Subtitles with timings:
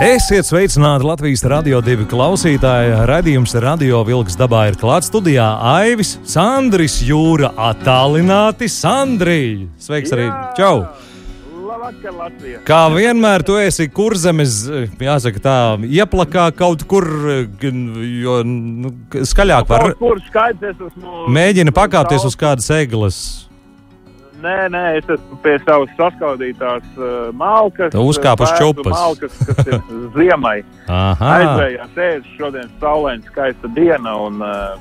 [0.00, 2.94] Esiet sveicināti Latvijas radio divi klausītāji.
[3.10, 9.68] Radījums Radio Vilks dabā ir klāts studijā Aivis, Sandris Jūra attālināti Sandrī.
[9.76, 10.30] Sveiks arī!
[10.56, 10.86] Čau!
[11.68, 12.62] Labvakar, Latvija!
[12.64, 14.62] Kā vienmēr, tu esi kurzemes,
[14.96, 17.06] jāsaka tā, ieplakā kaut kur,
[17.60, 19.92] jo nu, skaļāk var.
[20.00, 21.28] Kur skaidrs, es esmu.
[21.36, 23.20] Mēģina pakāpties uz kādas egles.
[24.42, 27.92] Nē, nē, es esmu pie savas saskaudītās uh, malkas.
[27.94, 28.96] Tu uzkāp uz bērnu čupas.
[28.96, 29.76] Malkas, kas ir
[30.16, 30.56] ziemai.
[30.90, 34.74] Aizvējās, sēž šodien saulaina skaista diena un uh,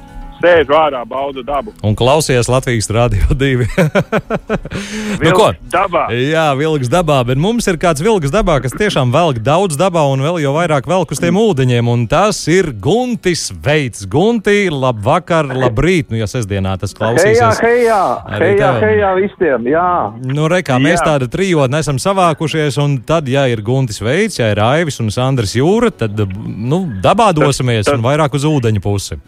[0.44, 1.73] sēžu ārā, baudu dabu.
[1.86, 3.68] Un klausies Latvijas radio divi.
[5.23, 5.52] nu, ko?
[5.71, 6.07] Dabā.
[6.15, 10.24] Jā, vilks dabā, bet mums ir kāds vilks dabā, kas tiešām velk daudz dabā un
[10.26, 11.88] vēl jau vairāk velk uz tiem ūdeņiem.
[11.91, 14.05] Un tas ir Guntis Veids.
[14.12, 16.10] Gunti, labvakar, labrīt.
[16.12, 17.62] Nu, ja sestdienā tas Hejā, klausīsies.
[17.63, 18.02] hejā,
[18.37, 18.82] hejā, tev.
[18.85, 19.87] hejā visiem, jā.
[20.27, 21.13] Nu, re, kā mēs Jā.
[21.13, 25.55] tāda trijotne esam savākušies, un tad, ja ir Guntis Veids, ja ir Aivis un Sandrs
[25.58, 29.20] Jūra, tad nu, dabā dosimies tad- un vairāk uz ūdeņu pusi.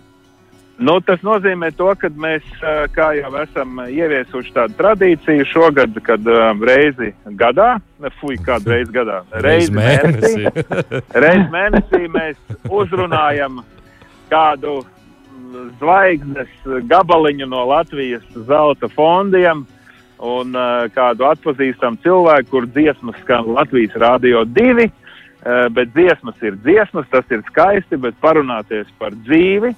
[0.81, 6.49] Nu, tas nozīmē, to, ka mēs, uh, jau esam ieviesuši tādu tradīciju šogad, kad uh,
[6.65, 7.75] reizi gadā,
[8.17, 10.49] fuj, kādu reizi gadā, reizi mēnesī,
[11.13, 13.61] reizi mēnesī mēs uzrunājam
[14.33, 14.81] kādu
[15.77, 16.49] zvaigznes
[16.89, 19.67] gabaliņu no Latvijas zelta fondiem
[20.23, 24.89] un uh, kādu atpazīstamu cilvēku, kur dziesmas skan Latvijas Rādio 2.
[25.43, 29.73] Uh, bet dziesmas ir dziesmas, tas ir skaisti, bet parunāties par dzīvi,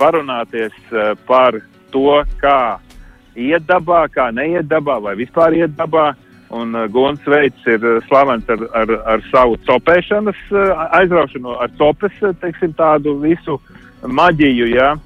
[0.00, 1.60] parunāties uh, par
[1.92, 2.78] to, kā
[3.36, 6.12] iet dabā, kā neiet dabā, vai vispār iet dabā.
[6.52, 11.72] Un uh, Guns Veits ir uh, slavens ar, ar, ar savu copēšanas uh, aizraušanu, ar
[11.78, 13.56] copes, uh, teiksim, tādu visu
[14.02, 14.96] maģiju, ja,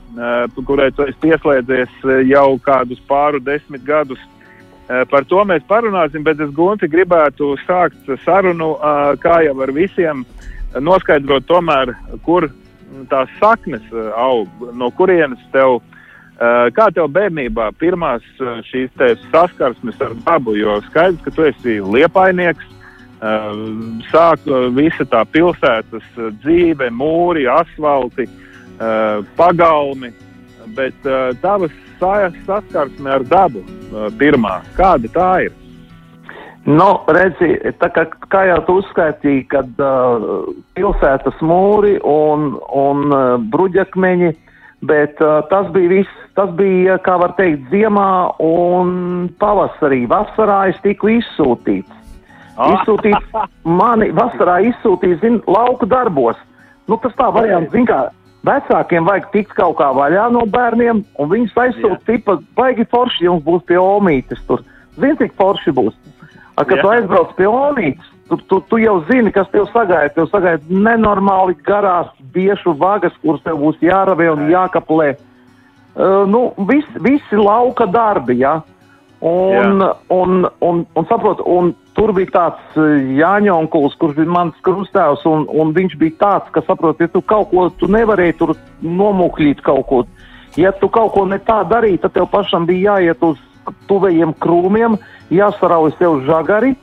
[0.64, 1.98] kurai tu esi pieslēdzies
[2.30, 4.22] jau kādus pāru desmit gadus.
[4.86, 8.70] Par to mēs parunāsim, bet es Gunti gribētu sākt sarunu,
[9.20, 10.22] kā jau ar visiem,
[10.80, 11.92] noskaidrot tomēr,
[12.24, 12.48] kur
[13.10, 18.90] tās saknes uh, aug, no kurienes tev, uh, kā tev bērnībā pirmās uh, šīs
[19.32, 22.72] saskarsmes ar dabu, jo skaidrs, ka tu esi liepainieks,
[24.12, 24.42] sāk
[24.76, 26.04] visa tā pilsētas
[26.42, 28.26] dzīve, mūri, asfalti,
[29.38, 30.10] pagalmi,
[30.76, 31.08] bet
[31.40, 33.64] tavas sa- saskarsme ar dabu
[34.20, 35.56] pirmā, kāda tā ir?
[36.66, 43.36] Nu, redzi, tā kā, kā jau tu uzskaitīji, kad uh, pilsētas mūri un, un uh,
[43.52, 44.32] bruģakmeņi,
[44.90, 48.08] bet uh, tas bija viss, tas bija, kā var teikt, ziemā
[48.42, 50.02] un pavasarī.
[50.10, 51.94] Vasarā es tiku izsūtīts.
[52.56, 56.40] Izsūtīts mani vasarā izsūtīja, zin, lauku darbos.
[56.90, 58.08] Nu, tas tā variants, zin kā,
[58.46, 63.46] vecākiem vajag tikt kaut kā vaļā no bērniem, un viņus aizsūt tipa, baigi forši jums
[63.46, 64.66] būs pie omītes tur.
[64.98, 65.94] Zin, cik forši būs.
[66.56, 66.82] A, kad Jā.
[66.82, 70.14] tu aizbrauc pie omītes, tu, tu, tu jau zini, kas tev sagaida.
[70.14, 75.10] Tev sagaida nenormāli garās biešu vagas, kuras tev būs jāravē un jākaplē.
[75.96, 78.58] Uh, nu, vis, visi lauka darbi, jā.
[79.26, 79.92] Un, Jā.
[80.12, 85.46] un, un, un, saprot, un tur bija tāds uh, Jāņonkuls, kurš bija mans krustēvs, un,
[85.48, 88.52] un viņš bija tāds, ka, saprot, ja tu kaut ko, tu nevarēji tur
[88.84, 90.02] nomukļīt kaut ko.
[90.60, 93.40] Ja tu kaut ko ne tā darīji, tad tev pašam bija jāiet uz
[93.90, 94.96] tuvējiem krūmiem,
[95.34, 96.74] jāsarauj sev žagari,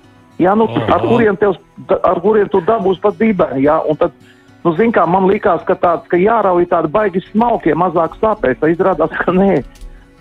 [0.41, 0.97] jā, nu, Aha.
[0.97, 1.57] ar, kuriem tev,
[1.99, 4.16] ar kuriem tu dabūs pat dibeni, jā, un tad,
[4.66, 8.71] nu, zin kā, man likās, ka tāds, ka jārauj tādi baigi smalkie, mazāk sāpēs, tā
[8.73, 9.61] izrādās, ka nē,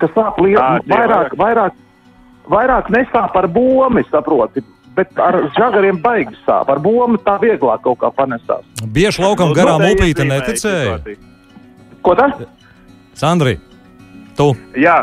[0.03, 1.81] ka sāp tie vairāk, vairāk,
[2.53, 4.65] vairāk nesāp ar bomi, saproti,
[4.97, 8.67] bet ar žagariem baigi sāp, ar bomu tā vieglāk kaut kā panesās.
[8.83, 10.99] Bieži laukam Nu, garām te upīte neticēja.
[12.03, 12.34] Ko tas?
[13.15, 13.59] Sandri,
[14.37, 14.50] tu.
[14.77, 15.03] Jā,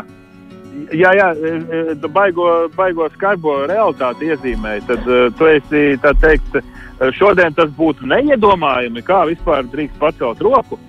[0.94, 1.52] jā, jā e,
[1.94, 2.46] e, baigo,
[2.76, 4.86] baigo skarbo realitāti iezīmēji.
[4.88, 10.42] Tad uh, tu esi, tā teikt, e, šodien tas būtu neiedomājami, kā vispār drīkst pacelt
[10.44, 10.80] roku.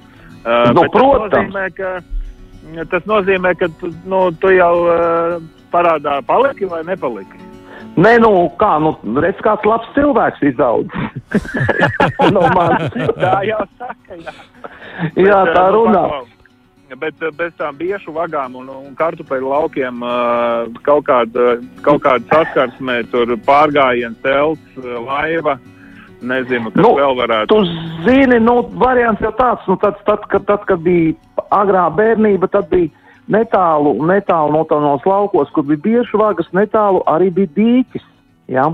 [0.41, 1.51] Nu, bet tas protams.
[1.53, 4.73] nozīmē, ka, tas nozīmē, ka tu, nu, tu jau
[5.69, 7.37] parādā paliki vai nepaliki.
[8.01, 10.93] Nē, nu kā, nu redz, kāds labs cilvēks izaudz.
[12.35, 12.93] no manis.
[13.19, 14.33] Tā jau saka, jā.
[15.19, 16.05] Jā, Bet, tā nu, runā.
[16.07, 16.40] paklau.
[16.99, 21.53] Bet eh, bez tām biešu vagām un, un kartupeļu laukiem eh, kaut kāda,
[21.85, 25.57] kaut kāda saskarsme, tur pārgājiens, telts, eh, laiva.
[26.21, 27.49] Nezinu, kas Nu, vēl varētu.
[27.49, 31.15] Tu zini, nu, variants jau tāds, nu, tad, tad, kad, tad, kad bija
[31.55, 32.91] agrā bērnība, tad bija
[33.31, 38.05] netālu, netālu no tādos laukos, kur bija bieži vagas, netālu arī bija dīķis.
[38.53, 38.67] Ja?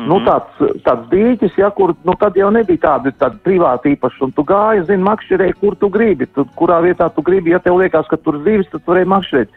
[0.00, 0.08] Mm -hmm.
[0.08, 4.32] nu, tāds, tāds dīķis, ja, kur nu, tad jau nebija tāda, tāda privāta īpaša, un
[4.32, 8.06] tu gāji, zini, makšķerēji, kur tu gribi, tu, kurā vietā tu gribi, ja tev liekas,
[8.08, 9.48] ka tur zivis, tad tu varēji makšķerēt.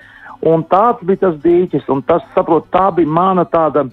[0.41, 3.85] Un tāds bija tas dīķis, un tas, saprot, tā bija mana tāda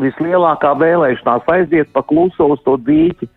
[0.00, 3.28] vislielākā vēlēšanās aiziet pa kluso uz to dīķi.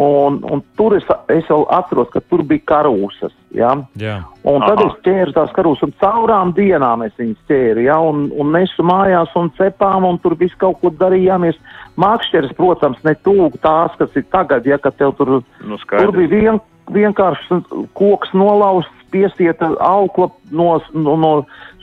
[0.00, 3.34] Un, un tur es, es jau atceros, ka tur bija karūsas.
[3.52, 3.74] Ja?
[4.00, 4.22] Jā.
[4.48, 4.86] Un tad Aha.
[4.88, 7.98] es ķēru tās karūsas, un caurām dienām es viņas ķēru, ja?
[8.00, 11.60] un, un nesu mājās un cepām, un tur viss kaut ko darījāmies.
[12.00, 16.08] Mākšķeris, protams, ne tūk tās, kas ir tagad, ja, ka tev tur, Nu, skaidrs.
[16.08, 16.60] tur bija vien,
[16.90, 17.62] vienkārši
[17.98, 21.32] koks nolausts, piesieta aukla no, no, no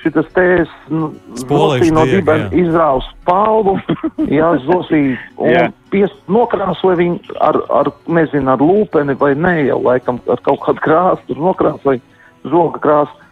[0.02, 0.46] šitas te
[0.90, 1.12] nu,
[1.44, 2.64] Zosī no dibena jā.
[2.64, 3.76] izrāvis palvu,
[4.40, 5.04] jā, Zosī,
[5.38, 5.68] un Jā.
[5.94, 10.86] pies, nokrāsoja viņu ar, ar, nezinu, ar lūpeni vai nē, jau laikam ar kaut kādu
[10.86, 12.02] krāsu, tur nokrāsoja
[12.50, 13.26] zoga krāsu.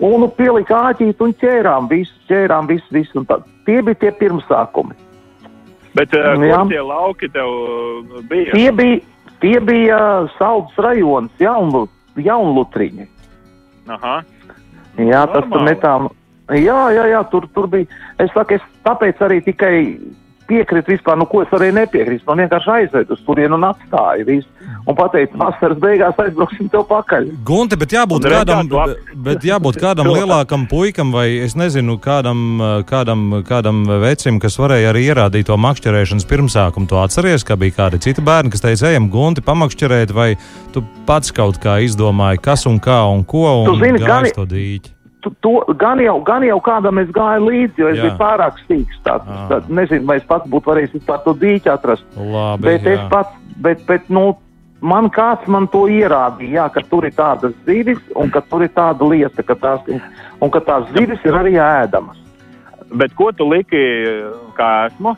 [0.00, 3.24] Un nu, pielika āķīt un ķērām visu, ķērām visu, visu.
[3.66, 4.96] Tie bija tie pirmsākumi.
[5.98, 8.54] Bet uh, kur tie lauki tev uh, bija?
[8.54, 9.00] Tie bija,
[9.40, 9.98] tie bija
[10.38, 13.08] Saldus rajons, jaunlu, jaunlutriņi.
[13.90, 14.20] Aha.
[15.00, 15.74] Jā, tas tur Normāli.
[15.74, 16.10] netālu.
[16.50, 17.86] Jā, jā, jā, tur, tur bija.
[18.18, 19.74] Es saku, es tāpēc arī tikai
[20.50, 22.26] piekrītu vispār, nu ko es varēju nepiekrist.
[22.28, 24.48] Man vienkārši aizved uz turienu un atstāja visu.
[24.88, 27.26] Un pateica, vasaras beigās aizbrauksim tev pakaļ.
[27.46, 28.94] Gunte, bet jābūt Un kādam, labs.
[29.14, 32.40] bet jābūt kādam lielākam puikam vai es nezinu, kādam,
[32.88, 36.88] kādam, kādam vecim, kas varēja arī ierādīt to makšķerēšanas pirmsākumu.
[36.90, 40.30] Tu atceries, ka bija kādi citi bērni, kas teica, ejam, Gunti, pamakšķerēt, vai
[40.74, 44.46] tu pats kaut kā izdomāji, kas un kā un ko un Tu zini, Gani- to
[44.46, 44.96] dīķi.
[45.20, 48.02] Tu, to, gan, jau, gan jau kādam es gāju līdzi, jo es Jā.
[48.06, 49.00] Biju pārāk stīgs.
[49.04, 49.48] Tā, Ah.
[49.50, 52.04] tā, nezinu, vai es pats būtu varējis vispār to dīķi atrast.
[52.16, 53.08] Labi, Bet es jā.
[53.10, 54.36] pats, bet, bet nu,
[54.80, 58.68] man kāds man to ierādīja, jā, ka tur ir tādas zivis un ka tur ir
[58.72, 59.80] tāda lieta, ka tās,
[60.40, 62.16] un ka tās zivis ir arī ēdamas.
[62.96, 63.76] Bet ko tu liki
[64.56, 65.16] kā esmu?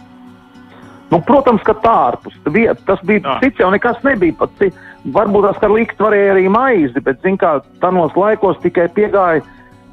[1.13, 2.35] Nu, protams, ka tārpus.
[2.47, 3.39] Vie- Tas bija Ah.
[3.41, 4.35] cits jau nekas nebija.
[4.39, 4.73] Pat, ci-
[5.07, 9.43] varbūt tās, ka likt varēja arī maizi, bet, zin kā, tanos laikos tikai piegāja,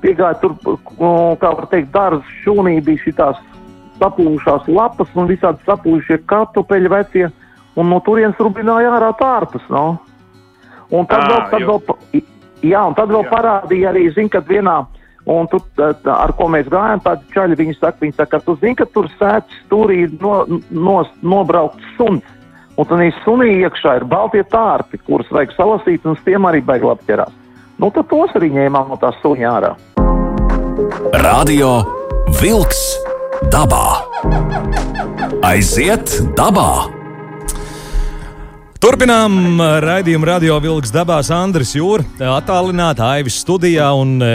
[0.04, 1.12] piegāja tur, nu,
[1.42, 3.40] kā var teikt, dārza šūnī bija šitās
[4.00, 7.30] sapūšās lapas un visādi sapūšie kartupeļi vecie,
[7.80, 10.00] un no turienes rubināja ārā tārpus, no.
[10.90, 12.24] Un tad Ā, vēl, tad jo- vēl,
[12.66, 13.30] jā, un tad vēl Jā.
[13.30, 14.80] parādīja arī, zin, kad vienā,
[15.30, 18.56] un tu, tā, ar ko mēs gājām, tādi čaļi, viņi saka, viņi saka, ka tu
[18.62, 22.24] zini, ka tur sēdz stūrī no, no, nobraukt suns.
[22.80, 26.88] Un tad sunī iekšā ir baltie tārpi, kurus vajag salasīt, un uz tiem arī baigi
[26.88, 27.34] labi ķerās.
[27.80, 29.74] Nu, tad tos arī ņēmām no tā suņa ārā.
[31.12, 31.84] Radio
[32.40, 32.80] Vilks
[33.52, 34.00] dabā.
[35.44, 36.99] Aiziet dabā!
[38.80, 42.06] Turpinām raidījumu Radio Vilks dabās Andris Jūra,
[42.38, 44.30] attālināta Aivis studijā un e,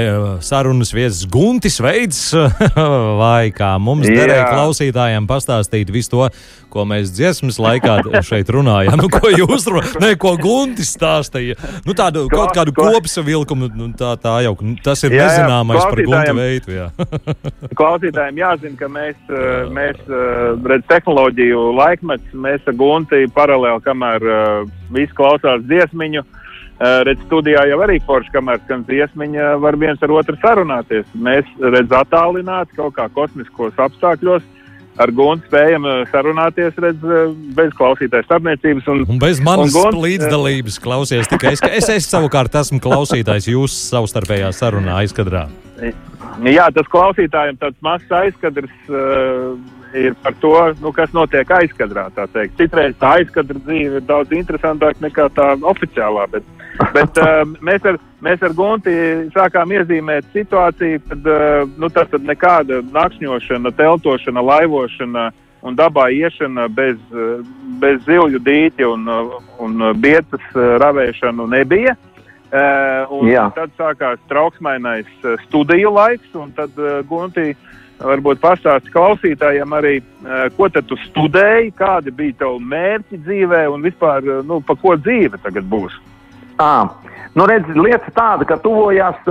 [0.44, 2.20] sarunas viesis Guntis Veids.
[3.23, 4.19] Vai kā mums Jā.
[4.20, 6.26] derēja klausītājiem pastāstīt visu to,
[6.75, 7.94] ko mēs dziesmas laikā
[8.26, 11.56] šeit runājām, nu, ko jūs runājat, ne, ko Guntis stāstīja.
[11.88, 15.31] Nu, tādu kaut kādu ko- kopsavilkumu, nu, tā, tā jau, nu, tas ir Jā, jā,
[15.38, 16.76] nezināmais par Gunti Veidu.
[16.82, 16.91] jā.
[17.81, 24.31] Klausītājiem jāzina, ka mēs, uh, mēs uh, redz tehnoloģiju laikmets, mēs ar Gunti paralēli, kamēr
[24.34, 30.02] uh, viss klausās dziesmiņu, uh, redz studijā jau arī forši, kamēr skan dziesmiņa, var viens
[30.02, 31.06] ar otru sarunāties.
[31.14, 34.50] Mēs redz attālināti kaut kā kosmiskos apstākļos.
[34.94, 37.00] Ar Guntu spējam sarunāties redz,
[37.56, 38.86] bez klausītājas starpniecības.
[38.93, 41.64] Un, Un bez manas Un Gunts, līdzdalības klausies tikai es.
[41.67, 45.48] Es, es savukārt esmu klausītājs jūsu savstarpējā sarunā aizkadrā.
[46.44, 49.54] Jā, tas klausītājiem tāds mazs aizkadrs uh,
[49.94, 52.08] ir par to, nu, kas notiek aizkadrā.
[52.58, 56.26] Citreiz tā aizkadra dzīve ir daudz interesantāka nekā tā oficiālā.
[56.32, 56.46] Bet,
[56.94, 58.94] bet uh, mēs, ar, mēs ar Gunti
[59.34, 65.31] sākām iezīmēt situāciju, kad uh, nu, tas nekāda nakšņošana, teltošana, laivošana
[65.64, 66.98] un dabā iešana bez,
[67.81, 69.06] bez zivju dīķa un,
[69.64, 71.94] un biecas uh, ravēšanu nebija.
[71.94, 72.14] Uh,
[72.55, 73.49] un Jā.
[73.56, 77.55] tad sākās trauksmainais uh, studiju laiks, un tad uh, Gunti
[78.05, 79.93] varbūt pastāsti klausītājiem arī,
[80.56, 85.39] ko tad tu studēji, kādi bija tavi mērķi dzīvē un vispār, nu, pa ko dzīve
[85.44, 85.94] tagad būs.
[86.61, 86.91] À,
[87.39, 89.23] nu redz, lieta tāda, ka tuvojās,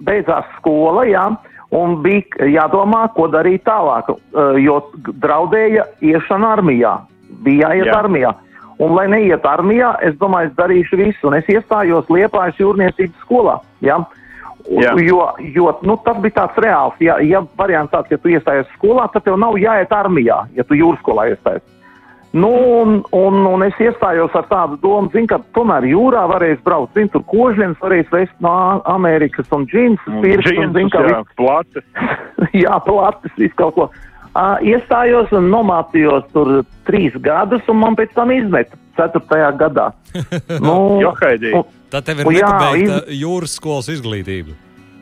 [0.00, 1.26] beidzās skola, jā,
[1.76, 4.08] un bija jādomā, ko darīt tālāk,
[4.64, 4.80] jo
[5.20, 6.96] draudēja iešana armijā.
[7.44, 7.92] Bija jāiet Jā.
[7.92, 7.98] jā.
[8.00, 8.32] armijā.
[8.80, 13.58] Un, lai neiet armijā, es domāju, es darīšu visu, un es iestājos Liepājas jūrniecības skolā.
[13.84, 13.98] Ja?
[14.70, 14.94] Jā.
[15.04, 16.96] Jo, jo nu, tas bija tāds reāls.
[17.02, 20.78] Ja, ja variants tāds, ja tu iestājies skolā, tad tev nav jāiet armijā, ja tu
[20.78, 21.64] jūras skolā iestājies.
[22.32, 26.94] Nu, un, un, un es iestājos ar tādu domu, zin, ka tomēr jūrā varēs braukt,
[26.94, 28.52] zin, tur kožļiem varēs vest no
[28.86, 31.88] Amerikas un džinsus, pirkstu, zin, ka jā, plates.
[32.64, 33.88] jā, plates, visu kaut ko.
[34.30, 39.88] Uh, iestājos un nomācījos tur trīs gadus, un man pēc tam izmeta ceturtajā gadā.
[40.66, 41.50] nu, Johaidī.
[41.90, 43.16] Tā tev ir jā, nepabeigta iz...
[43.24, 44.54] jūras skolas izglītība.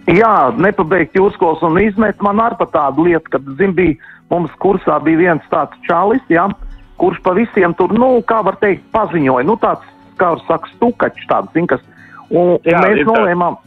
[0.08, 3.98] Jā, nepabeigt jūras skolas un izmet man ar pa tādu lietu, kad, zin, bija,
[4.32, 8.56] mums kursā bija viens tāds čalis, jā, ja, kurš pa visiem tur, nu, kā var
[8.62, 9.84] teikt, paziņoja, nu, tāds,
[10.16, 11.84] kā var saka, stukačs tāds, zin, kas,
[12.30, 13.60] un, un jā, mēs nolēmām,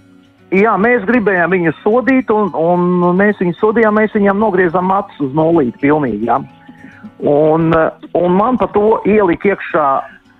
[0.56, 5.36] jā, mēs gribējām viņu sodīt, un, un mēs viņu sodījām, mēs viņam nogriezām acis uz
[5.38, 6.42] nolīti pilnīgi, jā.
[7.22, 7.70] Un,
[8.18, 9.86] un man pa to ielika iekšā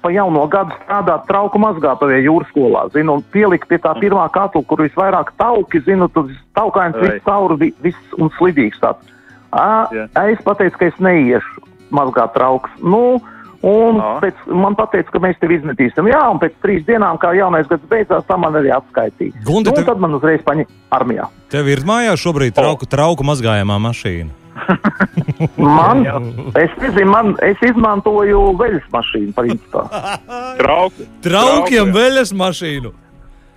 [0.02, 4.64] pa jauno gadu strādāt trauku mazgātavē jūras skolā, zinu, un pielikt pie tā pirmā katla,
[4.66, 9.14] kur visvairāk tauki, zinu, tur taukains viss cauri, viss un slidīgs tāds.
[9.52, 10.08] À, yeah.
[10.32, 12.72] Es pateicu, ka es neiešu mazgāt trauks.
[12.82, 13.20] Nu,
[13.62, 14.10] un no.
[14.24, 16.10] pēc, man teica, ka mēs tevi izmetīsim.
[16.10, 19.44] Jā, un pēc trīs dienām, kā jaunais gads beidzās, tā man arī atskaitīja.
[19.46, 19.88] Gundi, nu, tev...
[19.92, 21.28] Tad man uzreiz paņēma armijā.
[21.54, 24.38] Tev ir mājās šobrīd trauku, trauku mazgājamā mašīna.
[25.58, 26.04] man,
[26.60, 29.86] es nezinu, man, es izmantoju veļas mašīnu, principā.
[30.62, 31.08] Trauku.
[31.26, 32.94] Traukiem veļas mašīnu.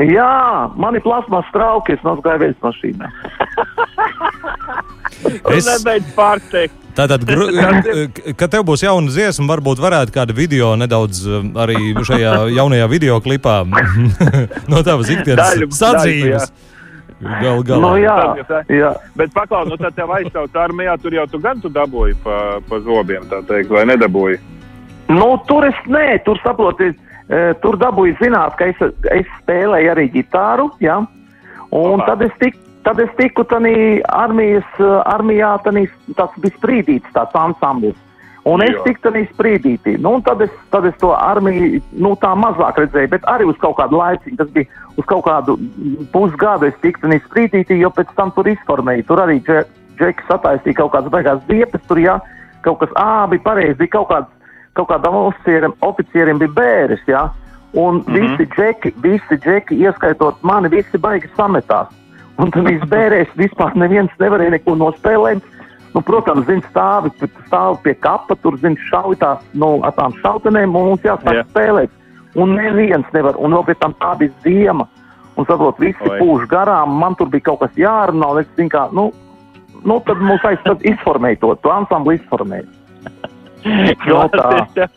[0.03, 3.11] Jā, man ir plasmas trauki, es mazgāju veļas mašīnā.
[5.57, 6.81] es nebeidzu pārsteigt.
[6.95, 7.25] Tātad,
[8.39, 13.19] kad tev būs jauna dziesma, varbūt varētu kādu video nedaudz um, arī šajā jaunajā video
[13.25, 13.63] klipā
[14.71, 16.53] no tavas ikdienas sadzīves.
[17.25, 17.81] Gal galā.
[17.81, 18.17] Nu, jā,
[18.69, 18.91] jā.
[19.17, 22.81] Bet paklaus, nu tad tev aizstāvot armijā, tur jau tu gan tu dabūji pa, pa
[22.85, 24.41] zobiem, tā teikt, vai nedabūji?
[25.15, 28.83] Nu, tur es nē, tur saproti, e, tur dabūju zināt, ka es,
[29.15, 30.99] es spēlēju arī ģitāru, jā.
[31.75, 32.11] Un Aha.
[32.11, 33.73] tad es tik, Tad es tiku tādā
[34.13, 35.87] armijas, eh, armijā, tanī,
[36.17, 37.97] tas bija sprīdīts, tāds ansamblis.
[38.45, 39.95] Un es tiku tādā sprīdītī.
[40.05, 43.79] Nu, tad, es, tad es to armiju nu, tā mazāk redzēju, bet arī uz kaut
[43.79, 44.35] kādu laiku.
[44.37, 44.69] Tas bija
[45.01, 45.57] uz kaut kādu
[46.13, 46.69] pusgadu.
[46.69, 49.07] Es tiku tādā sprīdītī, jo pēc tam tur izformēju.
[49.09, 51.89] Tur arī džeki sataisīja kaut kādas beigās ziepes.
[51.89, 52.19] Tur jā,
[52.69, 53.81] kaut kas ā, bija pareizi.
[53.81, 57.09] Bija kaut kāds, kaut kādam oficierim, oficierim bija bēres.
[57.09, 57.31] Jā.
[57.73, 58.21] Un mm -hmm.
[58.21, 61.89] visi džeki, visi džeki, ieskaitot mani, visi baigi sametās.
[62.43, 65.45] Un tad viņš bērēs vispār neviens nevarēja neko nospēlēt.
[65.95, 67.07] Nu, protams, viņš stāv,
[67.47, 71.47] stāv pie kapa, tur viņš šauj tās nu, ar tām šautenēm, un mums jāsāk yeah.
[71.53, 71.93] spēlēt.
[72.35, 74.89] Un neviens nevar, un vēl pēc tam tā bija ziema.
[75.39, 76.19] Un saprot, visi Oi.
[76.19, 79.09] pūš garām, man tur bija kaut kas jārunā, un es zinu, kā, nu,
[79.87, 82.67] nu tad mums aizstāv izformēt to, to ansambli izformēt.
[84.11, 84.89] no, tā.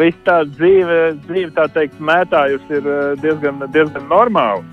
[0.00, 4.64] Viss tā dzīve, dzīve, tā teikt, mētājus ir eh, diezgan, diezgan normāli.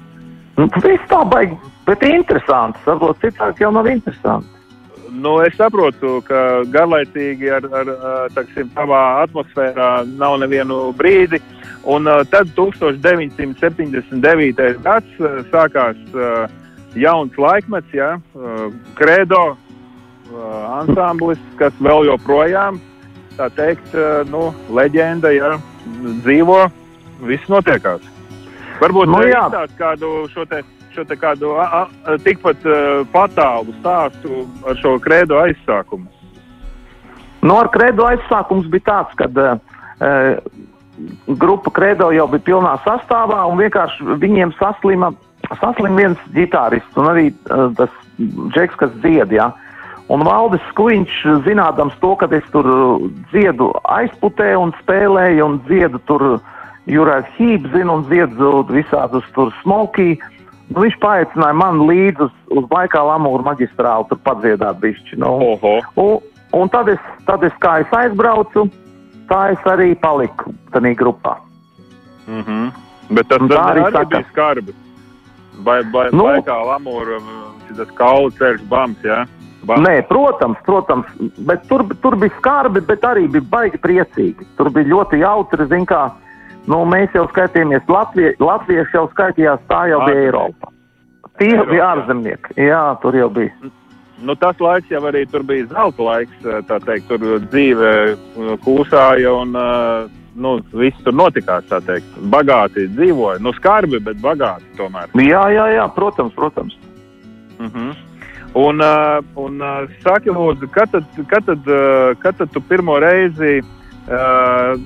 [0.57, 2.83] Nu, viss tā baigi, bet interesanti.
[2.85, 4.53] Varbūt citādi jau nav interesanti.
[5.17, 7.87] Nu, es saprotu, ka garlaicīgi ar, ar
[8.35, 9.89] taksim, tavā atmosfērā
[10.19, 11.39] nav nevienu brīdi.
[11.87, 14.83] Un uh, tad 1979.
[14.83, 16.19] gads uh, sākās uh,
[16.97, 18.17] jauns laikmets, ja,
[18.97, 19.57] kredo
[20.73, 22.79] ansamblis, kas vēl joprojām,
[23.37, 23.93] tā teikt,
[24.31, 25.61] nu, leģenda, ja,
[26.25, 26.71] dzīvo,
[27.29, 28.01] viss notiekās.
[28.81, 29.21] Varbūt nu,
[29.53, 30.63] tāds kādu šo te,
[30.97, 36.07] šo kādu a, a, tikpat uh, patālu stāstu ar šo kredo aizsākumu.
[37.45, 40.39] Nu, ar kredo aizsākums bija tāds, ka uh,
[41.37, 45.13] grupa kredo jau bija pilnā sastāvā un vienkārši viņiem saslima,
[45.61, 47.93] saslima viens ģitārists un arī uh, tas
[48.55, 49.51] džeks, kas dzied, jā.
[50.09, 52.67] Un Valdis Skuiņš, zinādams to, ka es tur
[53.33, 56.23] dziedu aizputē un spēlēju un dziedu tur
[56.87, 60.15] Jurāts Hībs zina un ziedzot visādus tur smokī.
[60.67, 65.19] Nu, viņš paaicināja mani līdzi uz, uz Baikāla amūru maģistrālu, tur padziedāt bišķi.
[65.23, 65.31] Nu.
[65.95, 66.17] Un,
[66.57, 68.67] un tad, es, tad es kā es aizbraucu,
[69.31, 71.37] tā es arī paliku tajā grupā.
[72.27, 72.71] Mm -hmm.
[73.09, 74.73] Bet tas arī, arī saka, bija skarbi.
[75.63, 77.21] Vai, vai nu, Baikāla amūra,
[77.77, 79.23] tas kaulu ceļš bams, jā?
[79.23, 79.25] Ja?
[79.67, 79.75] Ba.
[79.83, 81.07] Nē, protams, protams,
[81.43, 84.45] bet tur, tur bija skarbi, bet arī bija baigi priecīgi.
[84.55, 86.11] Tur bija ļoti jautri, zin kā,
[86.67, 90.71] Nu, mēs jau skaitījāmies, Latvie, Latvieši jau skaitījās, tā jau bija Eiropa.
[91.39, 93.71] Tie bija ārzemnieki, jā, tur jau bija.
[94.25, 99.31] Nu, tas laiks jau arī tur bija zelta laiks, tā teikt, tur dzīve uh, kūsāja
[99.43, 102.17] un uh, nu, viss tur notikās, tā teikt.
[102.33, 105.13] Bagāti dzīvoja, nu skarbi, bet bagāti tomēr.
[105.21, 106.75] Jā, jā, jā, protams, protams.
[107.59, 107.71] Uh mhm.
[107.77, 108.03] -huh.
[108.57, 108.81] Un,
[109.35, 109.59] un
[110.01, 111.59] saki, lūdzu, kad tad, kad tad,
[112.19, 113.76] kad tad tu pirmo reizi Uh,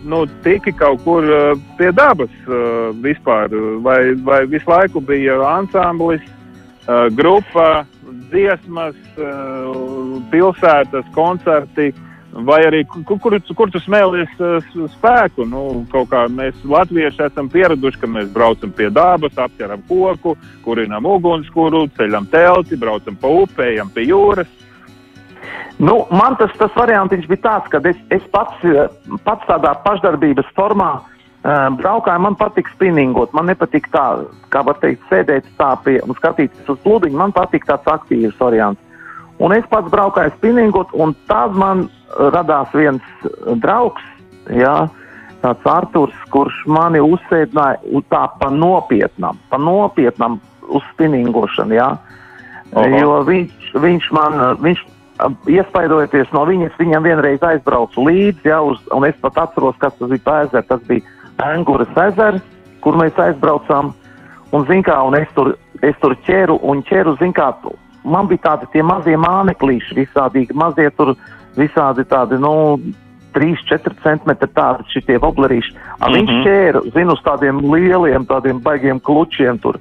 [0.04, 3.54] nu, tiki kaut kur uh, pie dabas uh, vispār,
[3.86, 6.24] vai, vai visu laiku bija ansamblis,
[6.88, 7.84] uh, grupa,
[8.32, 11.92] dziesmas, uh, pilsētas, koncerti,
[12.32, 14.63] Vai arī kur, kur, kur tu smēlies uh,
[14.94, 15.44] spēku?
[15.51, 15.84] Nu,
[16.32, 22.80] mēs latvieši esam pieraduši, ka mēs braucam pie dabas, apķeram koku, kurinam ugunskura, ceļam telti,
[22.80, 24.48] braucam pa upēm, pie jūras.
[25.82, 28.62] Nu, man tas, tas variants bija tāds, ka es, es pats,
[29.26, 32.22] pats tādā pašdarbības formā uh, braukāju.
[32.28, 34.06] Man patīk spinningot, man nepatīk tā,
[34.54, 37.18] kā var teikt, sēdēt tā pie un skatīties uz plūdiņu.
[37.18, 38.82] Man patīk tāds aktīvs variants.
[39.42, 41.88] Un es pats braukāju spinningot, un tad man
[42.34, 43.26] radās viens
[43.64, 44.04] draugs,
[44.54, 44.76] jā,
[45.42, 50.38] tāds Arturs, kurš mani uzsēdināja tā pa nopietnam, pa nopietnam
[50.70, 51.90] uz spinningošanu, jā.
[52.72, 52.88] Aha.
[53.02, 54.84] Jo viņš, viņš man, viņš
[55.50, 60.10] iespaidojoties no viņas, viņam vienreiz aizbraucu līdzi, jā, uz, un es pat atceros, kas tas
[60.10, 62.42] bija pa ezeru, tas bija Enguras ezers,
[62.82, 63.94] kur mēs aizbraucām,
[64.51, 67.54] un kā, un es tur, es tur ķeru un ķeru, zin kā,
[68.04, 71.16] man bija tādi tie mazie māneklīši, visādīgi mazie tur,
[71.58, 72.80] visādi tādi, nu,
[73.36, 75.72] 3-4 centimetri tādi šitie voblerīši.
[75.72, 76.13] Mm -hmm.
[76.16, 76.44] Viņš mhm.
[76.46, 79.80] ķēra, zinu, uz tādiem lieliem, tādiem baigiem klučiem tur.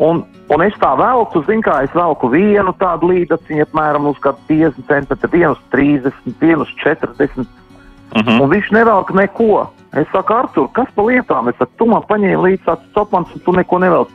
[0.00, 4.40] Un, un es tā velku, zinu, kā es velku vienu tādu līdaciņu, apmēram uz kādu
[4.48, 7.36] 50 centimetru, vienu uz 30, vienu uz 40.
[7.36, 8.40] Mm -hmm.
[8.40, 9.70] Un viņš nevelk neko.
[9.92, 11.48] Es saku, Artur, kas pa lietām?
[11.48, 14.08] Es saku, tu man paņēmi līdz tāds copmans, un tu neko nevelc.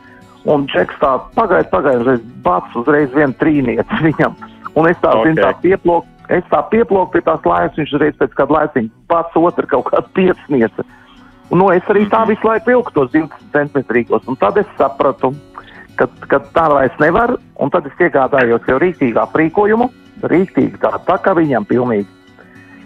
[0.46, 4.36] Un Džeks tā pagaid, pagaid, uzreiz bats uzreiz vien trīnieci viņam.
[4.76, 5.24] Un es tā, okay.
[5.24, 9.36] zinu, tā pieploku, es tā pieploku pie tās lainas, viņš uzreiz pēc kāda laiciņa pats
[9.36, 10.82] otru kaut kādu piecnieci.
[11.50, 12.30] Un, nu, es arī tā Mhm.
[12.30, 15.36] visu laiku vilku tos 12 centimetrīgos, un tad es sapratu,
[16.00, 19.90] ka, ka tā vairs nevar, un tad es iegādājos jau rītīgā aprīkojumu,
[20.32, 22.10] rītīgi tā, tā kā viņam pilnīgi.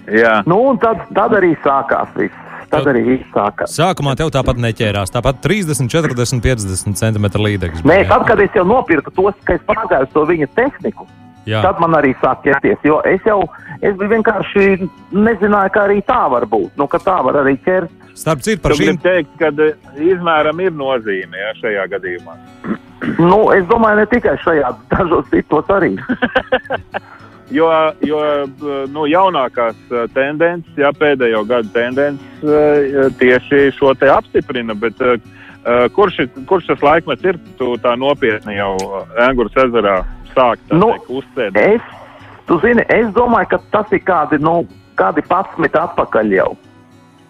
[0.10, 0.40] Jā.
[0.50, 2.46] Nu, un tad, tad arī sākās viss.
[2.70, 3.74] Tad arī viss sākās.
[3.74, 5.10] Sākumā tev tāpat neķērās.
[5.14, 7.82] Tāpat 30, 40, 50 cm līdeklis.
[7.82, 11.08] Nē, tad, kad es jau nopirku tos, ka es pagāju uz to viņa tehniku,
[11.50, 11.62] Jā.
[11.66, 13.40] Tad man arī sāk ķerties, jo es jau
[13.86, 14.84] es vienkārši
[15.16, 16.76] nezināju, ka arī tā var būt.
[16.78, 17.94] Nu, ka tā var arī ķert.
[18.20, 19.78] Starp citu, Tu par šīm teikt, ka eh,
[20.12, 22.38] izmēram ir nozīme ja, šajā gadījumā.
[23.16, 25.96] Nu, es domāju, ne tikai šajā, dažos citos arī.
[27.50, 27.66] Jo,
[28.06, 28.20] jo
[28.94, 34.76] nu, jaunākās eh, tendences, ja, pēdējo gadu tendences tieši šo te apstiprina.
[34.78, 35.02] Bet,
[35.96, 37.40] kurš, kurš tas laikmets ir?
[37.58, 38.76] Tu tā nopietni jau
[39.26, 39.96] Angūras ezerā
[40.36, 41.58] sāk tā Nu, uzsēst.
[41.58, 41.90] Es,
[42.46, 44.60] tu zini, es domāju, ka tas ir kādi, nu,
[45.00, 46.52] kādi pasmit atpakaļ jau.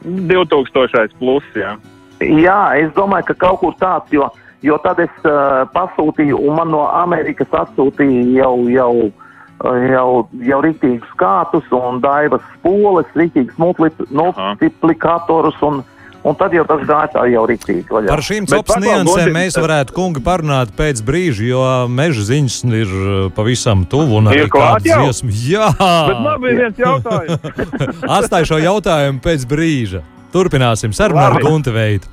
[0.04, 1.78] 2000 plus, jā.
[2.20, 4.28] Jā, es domāju, ka kaut kur tāds, jo,
[4.66, 10.10] jo tad es uh, pasūtīju, un man no Amerikas atsūtīja jau, jau, uh, jau,
[10.50, 15.84] jau rītīgus kātus un daivas spoles, rītīgus multiplikatorus, un,
[16.30, 17.88] un tad jau tas gāja tā jau rītīgi.
[17.90, 18.12] vaļā.
[18.12, 23.18] Par šīm copas niansēm mēs varētu, kungi, parunāt pēc brīža, jo meža ziņas ir uh,
[23.36, 24.20] pavisam tuvu.
[24.22, 25.34] un arī kāda dziesma.
[25.50, 27.42] Jā, Bet man bija viens jautājums.
[28.20, 30.04] atstāju šo jautājumu pēc brīža.
[30.34, 31.48] Turpināsim sarunu ar Labi.
[31.50, 32.06] Gunte Veidu.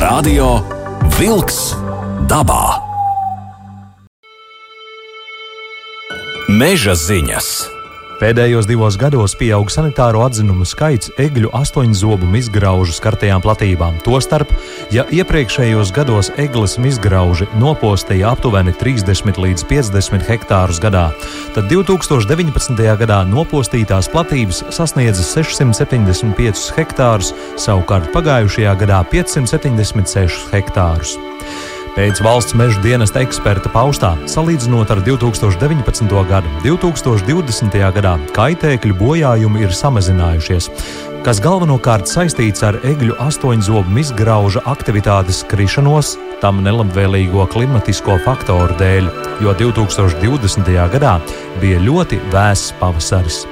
[0.00, 0.56] Radio
[1.20, 1.76] Wolks
[2.30, 2.80] dabā.
[6.48, 7.75] Meža ziņas.
[8.16, 13.98] Pēdējos divos gados pieaug sanitāro atzinumu skaits egļu astoņzobu izgraužu skartajām platībām.
[14.06, 14.48] Tostarp,
[14.94, 21.10] ja iepriekšējos gados eglis izgrauži nopostīja aptuveni 30 līdz 50 hektārus gadā,
[21.52, 22.80] tad 2019.
[23.04, 31.18] gadā nopostītās platības sasniedza 675 hektārus, savukārt pagājušajā gadā 576 hektārus.
[31.96, 36.10] Pēc valsts meža dienesta eksperta paustā, salīdzinot ar 2019.
[36.28, 37.78] gadu, 2020.
[37.96, 40.68] gadā kaitēkļu bojājumi ir samazinājušies,
[41.24, 49.56] kas galvenokārt saistīts ar egļu astoņzobu izgrauža aktivitātes krišanos, tam nelabvēlīgo klimatisko faktoru dēļ, jo
[49.64, 50.72] 2020.
[51.00, 51.16] gadā
[51.64, 53.46] bija ļoti vēss pavasaris.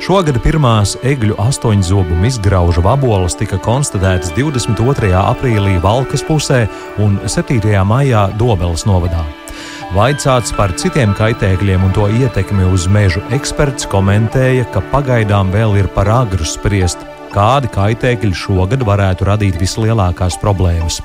[0.00, 5.10] Šogad pirmās egļu astoņzobu izgraužu vaboles tika konstatētas 22.
[5.12, 6.62] aprīlī Valkas pusē
[7.04, 7.60] un 7.
[7.84, 9.20] maijā Dobeles novadā.
[9.92, 15.90] Vaicāts par citiem kaitēkļiem un to ietekmi uz mežu, eksperts komentēja, ka pagaidām vēl ir
[15.92, 21.00] par agru spriest, kādi kaitēkļi šogad varētu radīt vislielākās problēmas.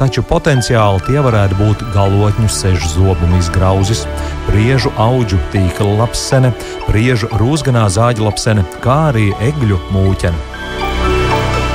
[0.00, 4.06] Taču potenciāli tie varētu būt galotņu sežu zobumu izgrauzis,
[4.48, 6.54] priežu auģu tīkla lapsene,
[6.88, 10.49] priežu rūsganā zāģa lapsene, kā arī egļu mūķene.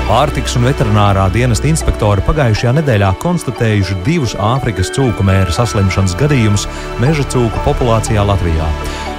[0.06, 6.68] Pārtiks un veterinārā dienesta inspektori pagājušajā nedēļā konstatējuši divus Āfrikas cūku mēra saslimšanas gadījumus
[7.02, 8.68] meža cūku populācijā Latvijā.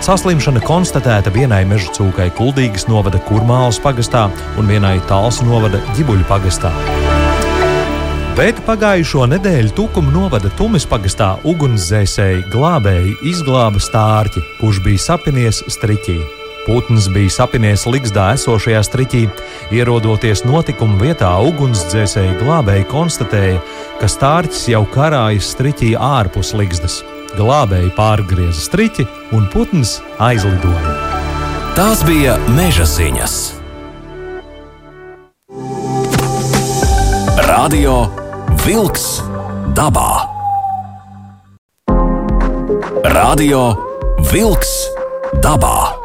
[0.07, 6.71] Saslimšana konstatēta vienai meža cūkai Kuldīgas novada Kurmālas pagastā un vienai Talsu novada Ģibuļu pagastā.
[8.39, 16.46] Bet pagājušo nedēļu Tukuma novada Tumis pagastā ugunsdzēsēji glābēji izglāba stārķi, kurš bija sapinies striķī.
[16.67, 19.23] Putns bija sapinies Ligzdā esošajā striķī.
[19.75, 23.61] Ierodoties notikuma vietā, ugunsdzēsēji glābēji konstatēja,
[24.01, 27.03] ka stārķis jau karājas striķī ārpus Ligzdas.
[27.37, 30.97] Glābēji pārgrieza striķi un putns aizlidoja.
[31.79, 33.37] Tās bija meža ziņas.
[37.47, 37.99] Radio
[38.65, 39.21] Wolks
[39.77, 40.11] dabā.
[43.13, 43.69] Radio
[44.33, 44.73] Wolks
[45.45, 45.96] dabā.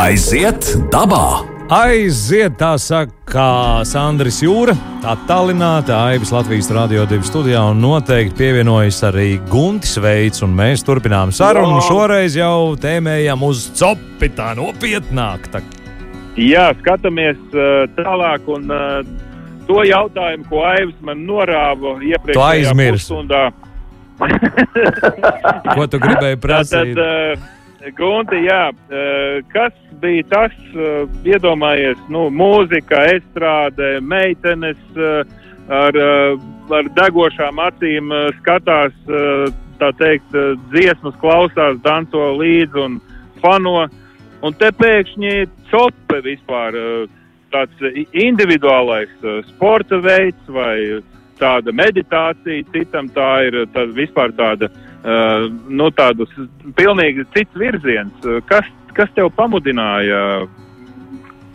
[0.00, 1.44] Aiziet dabā!
[1.70, 4.72] Aiziet, tā saka Sandris Jūra,
[5.06, 10.42] attālināta Aivis Latvijas Rādio 2 studijā un noteikti pievienojas arī Guntis Veids.
[10.42, 11.76] Un mēs turpinām sarunu.
[11.78, 11.84] Jā.
[11.86, 15.46] Šoreiz jau tēmējam uz copi tā nopietnāk.
[15.52, 15.62] Tā.
[16.40, 19.06] Jā, skatāmies uh, tālāk un uh,
[19.70, 23.46] to jautājumu, ko Aivis man norāva iepriekšējā pusstundā.
[25.70, 26.98] Ko tu gribēji Tātad, prasīt?
[26.98, 27.48] uh,
[27.80, 35.22] Gunti, jā, uh, kas bija tas, uh, iedomājies, nu, mūzika, estrāde, meitenes uh,
[35.72, 35.96] ar,
[36.74, 38.94] ar degošām acīm skatās,
[39.78, 40.34] tā teikt,
[40.72, 42.96] dziesmas klausās, danco līdzi un
[43.38, 43.84] fano.
[44.42, 46.74] Un te pēkšņi cope vispār
[47.54, 49.14] tāds individuālais
[49.52, 50.74] sporta veids vai
[51.38, 56.32] tāda meditācija, citam tā ir tāda vispār tāda, uh, nu, tādas
[56.76, 58.12] pilnīgi cits virziens.
[58.24, 60.46] Uh, Kas, kas tev pamudināja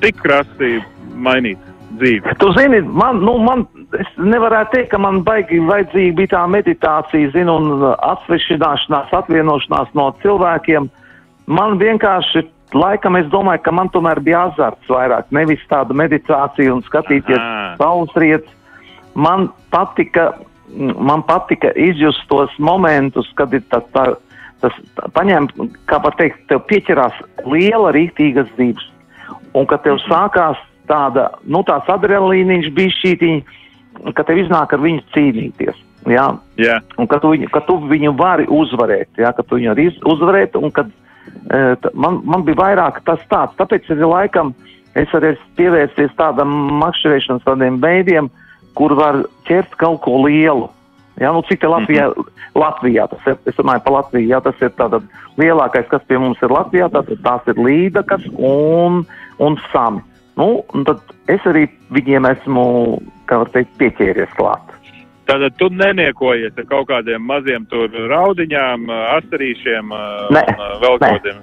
[0.01, 0.79] tik krasti
[1.15, 1.61] mainīt
[1.99, 2.35] dzīvi?
[2.41, 3.65] Tu zini, man, nu, man,
[3.99, 10.09] es nevarētu teikt, ka man baigi vajadzīga bija tā meditācija, zinu, un atsvešināšanās, atvienošanās no
[10.23, 10.89] cilvēkiem.
[11.45, 16.83] Man vienkārši, laikam, es domāju, ka man tomēr bija azarts vairāk, nevis tāda meditācija un
[16.87, 17.75] skatīties Aha.
[17.81, 18.51] saules rietas.
[19.15, 20.33] Man patika,
[20.97, 24.05] man patika izjust tos momentus, kad ir tas, tā,
[24.63, 25.49] tas tā, paņem,
[25.89, 28.91] kā var teikt, tev pieķerās liela rītīgas dzīves.
[29.55, 35.05] Un kad tev sākās tāda, nu, tāds adrenalīniņš bija šītiņa, ka tev iznāk ar viņu
[35.15, 35.81] cīnīties.
[36.05, 36.27] Jā,
[36.61, 39.87] Jā, un ka tu, viņu, ka tu viņu vari uzvarēt, jā, ka tu viņu arī
[40.05, 44.53] uzvarēt, un kad e, t- man, man bija vairāk tas tāds, tāpēc arī laikam
[44.95, 48.29] es arī pievērsies tādam makšķerēšanas tādiem veidiem,
[48.77, 50.69] kur var ķert kaut ko lielu.
[51.15, 52.09] Jā, nu cik te Latvijā,
[52.59, 55.05] Latvijā tas ir, es domāju par Latviju, jā, tas ir tātad
[55.39, 59.05] lielākais, kas pie mums ir Latvijā, tātad tās ir līdakas un,
[59.39, 60.03] un sami.
[60.35, 60.99] Nu, un tad
[61.31, 62.65] es arī viņiem esmu,
[63.31, 64.73] kā var teikt, pieķēries klāt.
[65.25, 71.13] tātad tu neniekojies ar kaut kādiem maziem tur raudiņām, asarīšiem uh, Nē, un vēl nē.
[71.15, 71.39] kādiem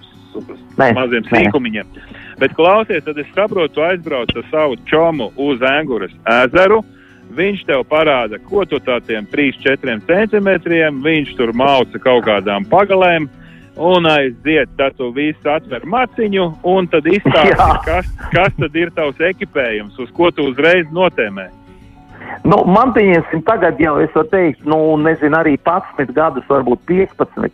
[0.78, 1.96] Nē, maziem sīkumiņiem.
[2.40, 6.12] Bet klausies, tad es saprotu, tu aizbrauc ar savu čomu uz Enguras
[6.44, 6.82] ezeru.
[7.32, 13.28] Viņš tev parāda, ko tu tādiem 3-4 centimetriem, viņš tur mauca kaut kādām pagalēm,
[13.80, 17.56] un aiziet, tad tu visu atver maciņu, un tad izstāsti,
[17.88, 21.48] kas, kas tad ir tavs ekipējums, uz ko tu uzreiz notēmē.
[22.44, 27.48] Nu, man pieņemsim tagad jau, es varu teikt, nu, nezinu, arī 11 gadus, varbūt 15.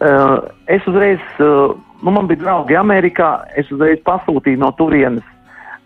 [0.00, 5.26] Uh, es uzreiz, uh, nu, man bija draugi Amerikā, es uzreiz pasūtīju no turienes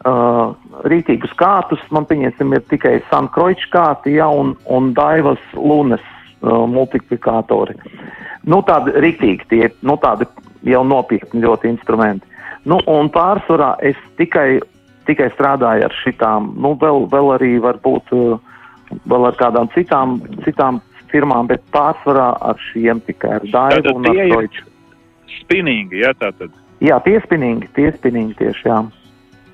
[0.09, 0.55] uh,
[0.91, 1.83] rītīgus kārtus.
[1.95, 7.77] Man pieņemsim ir tikai Sankroičs kārti, ja, un, un Daivas Lunes uh, multiplikatori.
[8.45, 10.29] Nu, tādi rītīgi tie, nu, tādi
[10.69, 12.29] jau nopietni ļoti instrumenti.
[12.69, 14.61] Nu, un pārsvarā es tikai
[15.05, 18.39] tikai strādāju ar šitām, nu, vēl, vēl arī varbūt uh,
[19.11, 20.81] vēl ar kādām citām, citām
[21.13, 24.67] firmām, bet pārsvarā ar šiem tikai ar Tātad Daivu un ar tie Deutsche.
[25.41, 26.55] Spinīgi, ja tā tad.
[26.85, 28.81] Jā, tiespinīgi, tiespinīgi tieši, jā.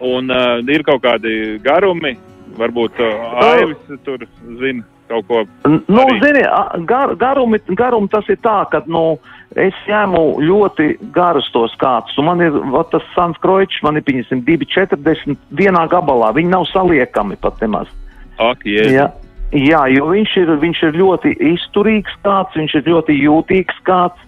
[0.01, 2.15] Un uh, ir kaut kādi garumi,
[2.57, 4.25] varbūt uh, Aivis tur
[4.61, 5.43] zina kaut ko.
[5.67, 6.21] Nu, Arī.
[6.23, 9.19] zini, a- gar, garumi, garumi tas ir tā, ka, nu,
[9.59, 14.07] es ņēmu ļoti garus tos kāds, un man ir, va, tas Sans Kroičs, man ir,
[14.07, 17.91] piņasim, 2,40 vienā gabalā, viņi nav saliekami pat nemaz.
[18.39, 18.95] Ak, jēzus.
[18.95, 19.09] Jā,
[19.53, 24.27] jā, jo viņš ir, viņš ir ļoti izturīgs kāds, viņš ir ļoti jūtīgs kāds.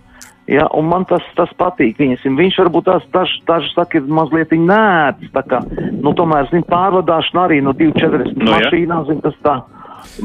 [0.50, 2.00] Jā, un man tas, tas patīk.
[2.02, 5.30] Viņas, viņš varbūt tās daži, daži saka, ir mazliet nēts.
[5.36, 5.60] Tā kā,
[5.94, 9.60] nu, tomēr, zin, pārvadāšana arī no 2,40 Nu, no, mašīnā, zin, tas tā.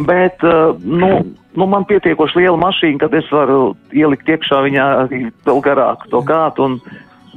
[0.08, 1.12] Bet, uh, nu,
[1.54, 4.88] nu, man pietiekoši liela mašīna, kad es varu ielikt iekšā viņā
[5.46, 6.66] vēl garāku to kātu.
[6.66, 6.80] Un,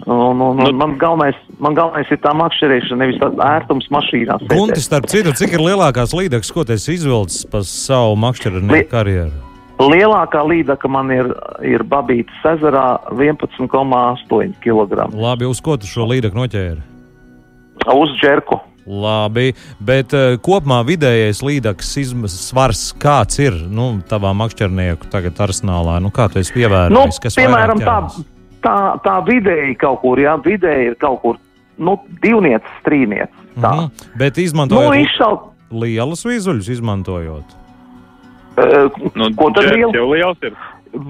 [0.06, 4.40] un, un, Nu- un man, galvenais, man galvenais ir tā makšķerēšana, nevis tāds ērtums mašīnā.
[4.48, 9.49] Guntis, starp citu, cik ir lielākās līdzekļus, ko tu esi izvilcis pa savu makšķernieku karjeru?
[9.80, 11.30] Lielākā līdaka man ir,
[11.64, 15.06] ir Babītas ezerā 11,8 kg.
[15.16, 16.82] Labi, uz ko tu šo līdzekļu noķēri?
[17.94, 18.60] Uz džerku.
[18.90, 25.98] Labi, bet uh, kopumā vidējais līdzekļs svars kāds ir nu, tavā makšķernieku tagad arsenālā?
[26.02, 27.20] Nu, kā tu esi Nu, ievērojis?
[27.22, 27.98] kas piemēram, tā,
[28.64, 31.38] tā, tā vidēji kaut kur, jā, vidēji ir kaut kur,
[31.78, 33.46] nu, divniecis, trīniecis.
[33.60, 33.70] Tā.
[33.76, 34.10] Mhm.
[34.18, 37.59] Bet Nu, izmantojot izšaut, lielus vizuļus, izmantojot.
[38.60, 39.94] Uh, Nu, ko tad liels?
[39.94, 40.54] jau liels ir.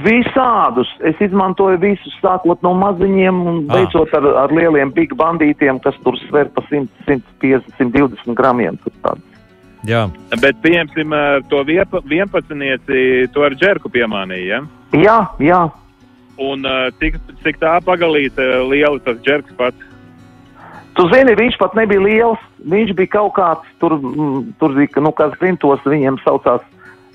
[0.05, 0.89] Visādus.
[1.09, 3.75] Es izmantoju visus, sākot no maziņiem un Ah.
[3.79, 8.79] beidzot ar, ar lieliem big bandītiem, kas tur sver pa 100, 150, 120 gramiem.
[9.89, 10.11] Jā,
[10.43, 13.27] Bet, pieņemsim, ar to viepa- 11.
[13.33, 14.47] to ar džerku piemānīja.
[14.47, 14.61] Ja?
[14.93, 15.73] Jā, jā.
[16.39, 19.77] Un uh, cik, cik tā pagalīta liela tas džerks pats?
[20.95, 22.39] Tu zini, viņš pat nebija liels.
[22.69, 26.61] Viņš bija kaut kāds tur, mm, tur bija, nu, kas zina, tos viņiem saucās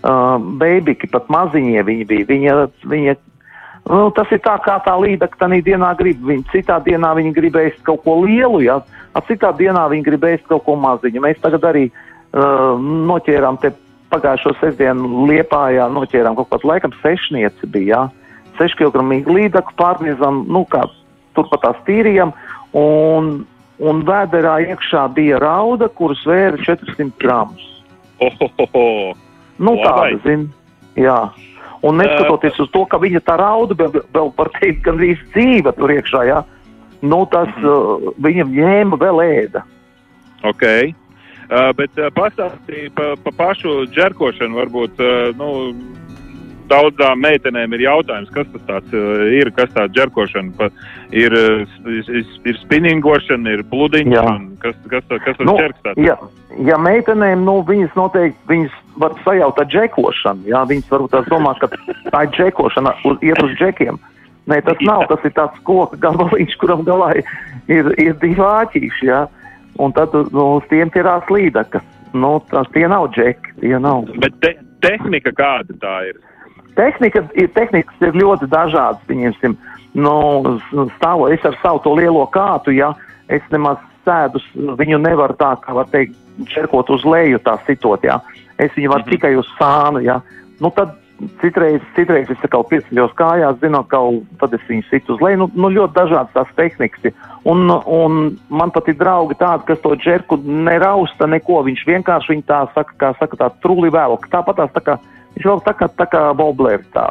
[0.05, 2.27] uh, bēbiki, pat maziņie viņi bija.
[2.29, 2.57] Viņa,
[2.91, 3.15] viņa,
[3.91, 6.21] nu, tas ir tā, kā tā līda, ka tādā dienā grib.
[6.25, 8.79] Viņa citā dienā viņa gribēs kaut ko lielu, jā.
[9.15, 11.23] A citā dienā viņa gribēs kaut ko maziņu.
[11.23, 13.73] Mēs tagad arī uh, noķērām te
[14.13, 18.21] pagājušo sestdienu Liepājā, noķērām kaut kādu laikam sešnieci bija, jā.
[18.55, 20.85] 6 kg līdaku pārniezam, nu, kā
[21.35, 22.31] turpat tās tīrījam,
[22.71, 23.43] un,
[23.83, 27.67] un vēderā iekšā bija rauda, kuras vēra 400 gramus.
[28.23, 29.24] Ohohoho!
[29.57, 30.49] Nu, tāda, zin,
[30.99, 31.19] jā.
[31.85, 35.93] Un neskatoties uz to, ka viņa tā rauda vēl, vēl var teikt, gandrīz dzīva tur
[35.93, 36.41] iekšā, jā,
[37.05, 39.63] nu, tas uh, viņam ņēma vēl ēda.
[40.45, 40.65] Ok.
[41.45, 44.57] Uh, bet uh, pastāstīja pa, pa pašu džerkošanu.
[44.63, 45.49] Varbūt uh, nu,
[46.71, 50.71] daudzām meitenēm ir jautājums, kas tas tāds, uh, ir, kas tā džerkošana pa,
[51.11, 51.33] ir.
[51.33, 54.23] Uh, ir, ir spinningošana, ir pludiņš, Jā.
[54.29, 56.01] un kas, kas, kas tas Nu, džerks tāds?
[56.01, 56.15] ja,
[56.67, 61.55] ja meitenēm, nu, viņas noteikti, viņas var sajaut ar džekošanu, jā, viņas varbūt tās domā,
[61.61, 61.69] ka
[62.11, 63.99] tā ir džekošana, uz, iet uz džekiem.
[64.45, 64.91] Nē, tas Jā.
[64.91, 67.33] nav, tas ir tāds koka gabaliņš, kuram galā ir,
[67.71, 69.25] ir, ir divi āķīši, jā,
[69.81, 71.85] un tad nu, uz tiem tirās līdakas.
[72.15, 74.05] Nu, tas tie nav džeki, tie nav.
[74.23, 74.53] Bet te,
[74.85, 76.21] tehnika kāda tā ir?
[76.75, 79.03] Tehnika ir, tehnikas ir ļoti dažādas.
[79.07, 79.55] Pieņemsim,
[79.95, 80.15] nu,
[80.97, 82.93] stāvo, es ar savu to lielo kātu, ja
[83.31, 86.17] es nemaz sēdus, viņu nevaru tā, kā var teikt,
[86.51, 88.19] čerkot uz leju, tā sitot, ja.
[88.57, 89.09] Es viņu varu Mhm.
[89.09, 90.21] tikai uz sānu, ja.
[90.59, 90.95] Nu, tad
[91.41, 93.99] citreiz, citreiz es kaut pieceļos kājās, zinot, ka
[94.39, 95.37] tad es viņu situ uz leju.
[95.37, 97.13] Nu, nu ļoti dažādas tās tehnikas.
[97.45, 101.63] Un, un man pat ir draugi tādi, kas to džerku nerausta neko.
[101.67, 104.27] Viņš vienkārši viņu tā saka, kā saka, tā truli velk.
[104.31, 104.97] Tāpat tās tā kā,
[105.35, 107.07] viņš vēl tā kā, tā kā boblērs tā.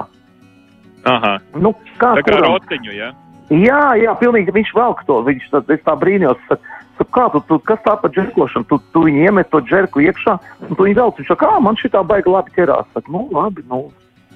[1.05, 1.35] Aha.
[1.61, 2.55] Nu, kā Tā kā kuram?
[2.57, 3.11] rotiņu, ja?
[3.53, 5.19] Jā, jā, pilnīgi viņš velk to.
[5.27, 8.65] Viņš tad, es tā brīnījos, saku, kā tu, tu, kas tā par džerkošanu?
[8.71, 11.19] Tu, tu viņu iemet to džerku iekšā, un tu viņu velc.
[11.21, 12.89] Viņš saka, kā man šī tā baigi labi ķerās.
[12.97, 13.83] Saku, nu, labi, nu,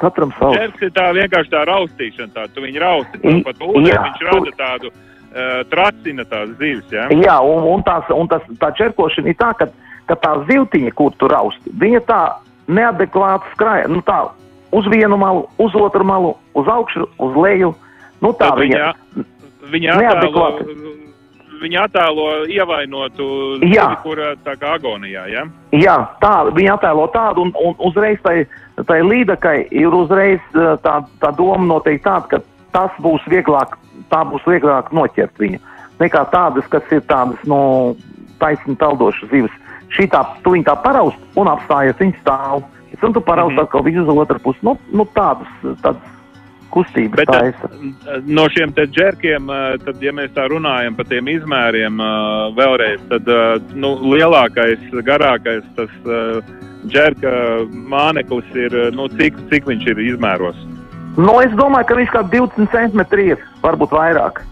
[0.02, 0.58] katram savu.
[0.58, 3.22] Džerks ir tā vienkārši tā raustīšana, tā tu viņu rausti.
[3.24, 4.02] I- Pat ūdeni jā.
[4.04, 7.08] viņš rada tādu uh, tracina tās zivis, ja?
[7.16, 9.70] Jā, un, un, tās, un tas, tā džerkošana ir tā, ka,
[10.12, 12.20] ka tā zivtiņa, kur tu rausti, viņa tā
[12.68, 13.88] neadekvāti skrāja.
[13.90, 14.28] Nu, tā
[14.76, 17.74] uz vienu malu, uz otru malu, uz augšu, uz leju.
[18.20, 18.92] Nu, tā Tad viņa.
[19.72, 20.64] viņa, Neadekvāti.
[21.62, 23.24] viņa attēlo ievainotu
[23.66, 23.88] Jā.
[23.88, 25.44] zivi, kur tā kā agonijā, ja?
[25.74, 28.44] Jā, tā viņa attēlo tādu, un, un uzreiz tai,
[28.86, 32.42] tai līdakai ir uzreiz tā, tā doma noteikti tāda, ka
[32.74, 33.74] tas būs vieglāk,
[34.12, 35.58] tā būs vieglāk noķert viņu.
[35.98, 37.96] Nekā tādas, kas ir tādas, nu,
[38.38, 39.54] taisni peldošas zivis.
[39.96, 42.62] Šī tā, tu viņu tā paraust un apstājies, viņa stāv.
[43.02, 43.54] Un tu paraust Mhm.
[43.54, 43.64] mm -hmm.
[43.64, 44.58] atkal viņu uz otru pusi.
[44.62, 45.48] Nu, nu tādas,
[45.82, 46.02] tādas
[46.70, 47.54] kustības Bet tā ir.
[48.26, 52.04] no šiem te džerkiem, eh, tad, ja mēs tā runājam par tiem izmēriem eh,
[52.58, 56.40] vēlreiz, tad eh, nu, lielākais, garākais tas eh,
[56.86, 57.30] džerka
[57.72, 60.56] māneklis ir, eh, nu, cik, cik viņš ir izmēros?
[61.16, 64.42] Nu, es domāju, ka viņš kā 20 centimetri ir, varbūt vairāk.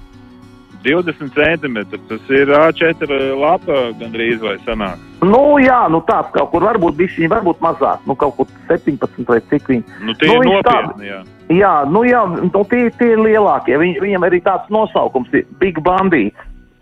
[0.85, 4.99] 20 centimetri, tas ir A4 lapa gandrīz vai sanāk.
[5.25, 9.25] Nu, jā, nu tāds kaut kur varbūt bija šī, varbūt mazāk, nu kaut kur 17
[9.31, 9.95] vai cik viņi.
[10.05, 11.21] Nu, tie Nu, ir nopietni, jā.
[11.57, 13.79] Jā, nu jā, nu, tie, tie ir lielākie.
[13.81, 16.37] Viņ, viņam arī tāds nosaukums ir Big Bandīts.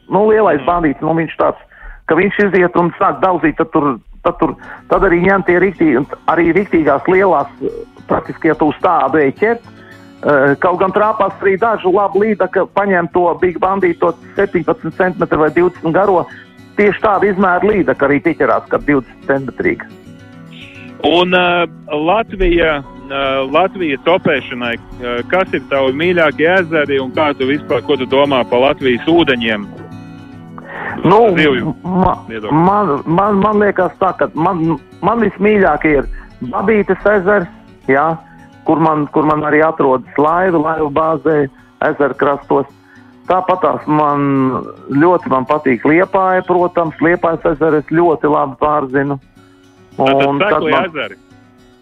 [0.09, 0.66] Nu, lielais mm.
[0.66, 1.62] bandīts, nu viņš tāds,
[2.11, 3.94] ka viņš iziet un sāk daudzīt, tad tur,
[4.27, 4.57] tad tur,
[4.90, 7.79] tad arī ņem tie riktīgi, arī riktīgās lielās, eh,
[8.11, 9.73] praktiski, ja tu uz tādu ēķert,
[10.25, 14.97] Uh, kaut gan trāpās arī dažu labu līdu, ka paņem to Big Bandītu, to 17
[14.97, 16.23] cm vai 20 garo.
[16.79, 19.87] Tieši tāda izmēra līda, ka arī tiķerās, ka 20 cm.
[21.05, 27.51] Un uh, Latvija, uh, Latvijas opēšanai, uh, kas ir tavi mīļākie ezeri un kā tu
[27.51, 29.67] vispār, ko tu domā par Latvijas ūdeņiem?
[31.05, 32.15] Nu, Zivju ma,
[32.51, 36.09] man, man, man liekas, tā, ka man, man vismīļākie ir
[36.53, 37.51] Babītes ezers,
[37.89, 38.07] jā,
[38.69, 41.37] kur, man, kur man arī atrodas laiva, laiva bāzē,
[41.85, 42.71] ezera krastos.
[43.25, 44.25] Tāpat man
[44.93, 49.19] ļoti man patīk Liepāja, protams, Liepājas ezera es ļoti labi pārzinu.
[49.97, 51.17] Un tad man- ezeri.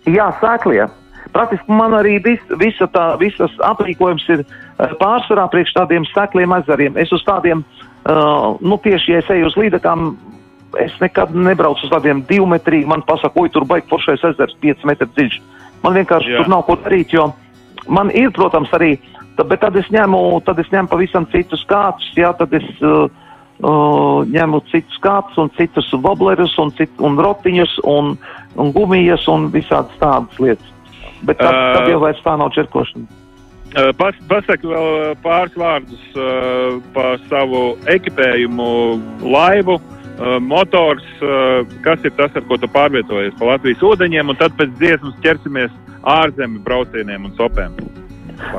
[0.07, 0.91] Jā, sēklie.
[1.33, 6.97] praktiski man arī vis, visa tā, visas aprīkojums ir uh, pārsvarā priekš tādiem sekliem ezeriem.
[6.97, 7.63] Es uz tādiem,
[8.05, 10.17] uh, nu tieši, ja es eju uz līdekām,
[10.79, 15.09] es nekad nebraucu uz tādiem divmetrīgi, man pasaka, oi, tur baigi foršais ezers, 5 metri
[15.17, 15.41] dziļš.
[15.83, 16.43] Man vienkārši Jā.
[16.43, 17.33] tur nav ko darīt, jo
[17.89, 18.99] man ir, protams, arī,
[19.37, 23.07] tad, bet tad es ņemu, tad es ņemu pavisam citus kātus, jā, tad es uh,
[23.63, 28.15] uh, ņemu citus kātus un citus woblerus un, cit, un rotiņus un,
[28.61, 30.69] un gumijas un visādas tādas lietas.
[31.23, 31.75] Bet tad, Ā.
[31.79, 33.07] tad jau vairs tā nav čerkošana.
[33.73, 38.67] Uh, Pas, pasaka vēl uh, pāris vārdus uh, par savu ekipējumu,
[39.25, 44.41] laivu, uh, motors, uh, kas ir tas, ar ko tu pārvietojies pa Latvijas ūdeņiem, un
[44.43, 48.02] tad pēc dziesmas ķersimies ārzemju braucieniem un sopēm.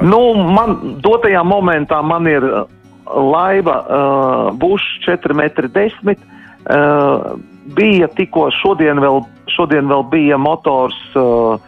[0.02, 2.64] Nu, man dotajā momentā man ir uh,
[3.08, 6.16] laiva uh, Bush 4,10 m.
[6.64, 7.36] Uh,
[7.76, 11.60] bija tikko šodien vēl, šodien vēl bija motors, uh,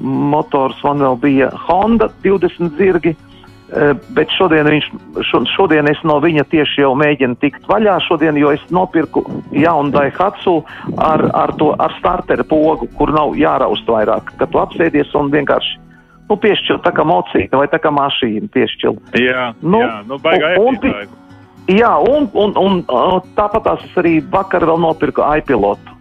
[0.00, 3.14] motors man vēl bija Honda 20 zirgi.
[3.68, 4.86] Uh, bet šodien, viņš,
[5.28, 7.98] šo, šodien es no viņa tieši jau mēģinu tikt vaļā.
[8.06, 10.62] Šodien, jo es nopirku jaunu Daihatsu
[10.96, 14.32] ar, ar, to, ar starteru pogu, kur nav jāraust vairāk.
[14.40, 15.76] Kad tu apsēdies un vienkārši
[16.28, 19.16] nu, piešķirt tā kā mocīta vai tā kā mašīna piešķirt.
[19.20, 21.16] Jā, Nu, jā nu, baigā un- un.
[21.68, 25.96] Jā, un, un, un uh, tāpat tās es arī vakar vēl nopirku iPilotu.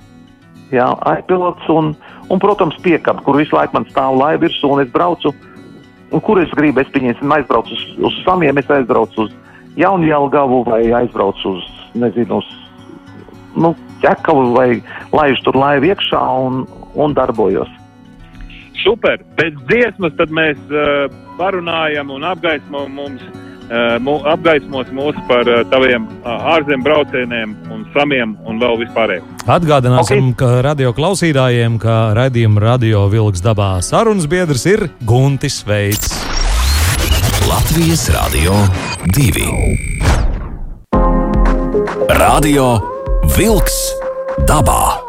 [0.72, 0.86] Jā,
[1.20, 1.90] iPilots un,
[2.30, 5.34] un, protams, piekapu, kur visu laiku man stāv laiva virsū un es braucu.
[6.12, 9.34] Un kur es gribu, es pieņemsim, aizbraucu uz, uz samiem, es aizbraucu uz
[9.76, 11.66] Jaunjēlgavu vai aizbraucu uz,
[12.00, 12.48] nezinu, uz,
[13.60, 14.70] nu, ķekavu vai
[15.12, 16.64] laižu tur laivu iekšā un,
[16.96, 17.68] un darbojos.
[18.84, 19.22] Super!
[19.40, 21.08] Pēc dziesmas tad mēs uh,
[21.40, 27.86] parunājam un apgaismo mums, uh, mū, apgaismos mūs par uh, taviem uh, ārzemju braucieniem un
[27.96, 29.26] samiem un vēl vispārējiem.
[29.48, 30.40] Atgādināsim, okay.
[30.42, 36.14] ka radio klausītājiem, ka raidījuma radio vilks dabā sarunas biedrs ir Guntis Veids.
[37.48, 38.54] Latvijas Rādio
[39.16, 39.98] 2.
[42.20, 42.66] Radio
[43.38, 43.78] Vilks
[44.48, 45.07] dabā.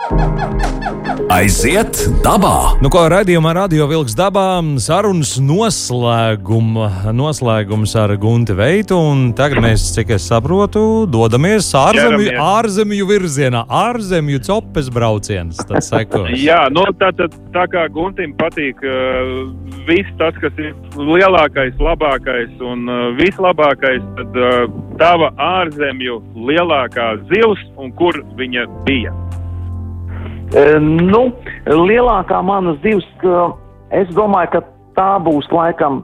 [1.29, 2.79] Aiziet dabā!
[2.81, 8.97] Nu, ko raidījumā Radio Vilks dabā sarunas noslēguma, noslēgums ar Gunti Veitu.
[8.97, 15.61] un Tagad mēs, cik es saprotu, dodamies ārzemju, ārzemju virzienā, ārzemju copes brauciens.
[16.49, 19.53] Jā, nu, tā, tā, tā kā Guntim patīk uh,
[19.85, 24.61] viss tas, kas ir lielākais, labākais un uh, vislabākais, tad uh,
[24.97, 29.12] tava ārzemju lielākā zivs un kur viņa bija.
[30.56, 31.28] E, nu,
[31.68, 33.04] lielākā manas divas,
[33.92, 34.62] es domāju, ka
[34.96, 36.02] tā būs laikam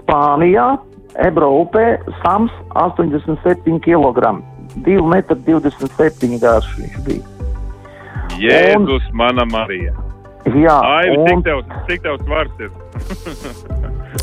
[0.00, 0.76] Spānijā,
[1.24, 4.34] Ebro upē, Sams 87 kg.
[4.84, 7.22] 2,27 m garš viņš bija.
[8.36, 9.94] Jēzus, mana Marija.
[10.46, 12.70] Jā, Ai, un, cik tev, cik tev svars ir?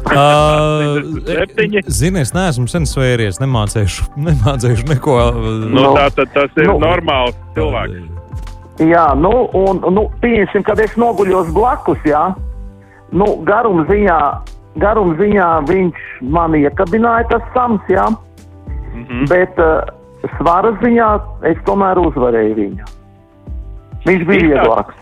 [0.03, 1.83] Uh, Septiņi.
[1.87, 5.15] Zini, es neesmu sen svēries, nemācījuši, nemācījuši neko.
[5.37, 6.79] Nu, Nu, tā tad tas ir nu.
[6.81, 8.01] normāls cilvēks.
[8.79, 12.33] Jā, nu, un, nu, pieņemsim, kad es noguļos blakus, jā,
[13.13, 14.19] nu, garuma ziņā,
[14.81, 18.07] garuma ziņā viņš man iekabināja tas Sams, jā,
[18.93, 19.25] Mhm.
[19.25, 19.81] bet uh,
[20.37, 21.07] svara ziņā
[21.49, 22.91] es tomēr uzvarēju viņu.
[24.05, 24.99] Viņš bija vieglāks.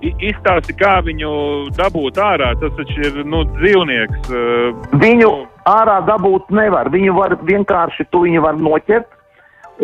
[0.00, 1.30] Izstāsti, kā viņu
[1.76, 2.54] dabūt ārā.
[2.60, 4.30] Tas taču ir nu, dzīvnieks.
[4.30, 6.88] uh, Viņu nu, ārā dabūt nevar.
[6.88, 9.10] Viņu var vienkārši tu viņu var noķert,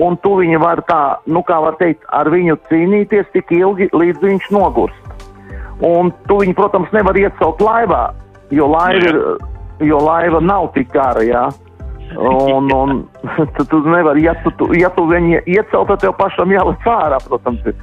[0.02, 4.24] un tu viņu var tā, nu kā var teikt, ar viņu cīnīties tik ilgi, līdz
[4.24, 5.02] viņš nogurst.
[5.85, 8.02] Un tu viņu, protams, nevar iecelt laivā,
[8.54, 9.12] jo laiva, Jā.
[9.12, 11.46] ir, jo laiva nav tik gara, jā.
[12.16, 13.02] Un, un
[13.59, 17.20] tu, tu nevari, ja tu, tu, ja tu viņu iecelt, tad tev pašam jāliek ārā,
[17.26, 17.66] protams.
[17.66, 17.76] Ir.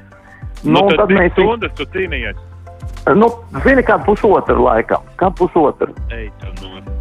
[0.63, 2.49] nu, un tad mēs stundas tu cīnījies.
[3.19, 3.27] Nu,
[3.65, 5.91] zini, kā pusotru laikam, kā pusotru.
[6.13, 6.92] Ej, tu no.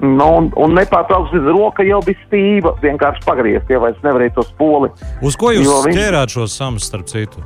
[0.00, 2.74] Nu, un, un nepārtraukti roka jau bija stīva.
[2.82, 4.90] Vienkārši pagriezt, jau es nevarēju to spoli.
[5.26, 7.42] Uz ko jūs Jo viņš- ķērāt šos samus, starp citu?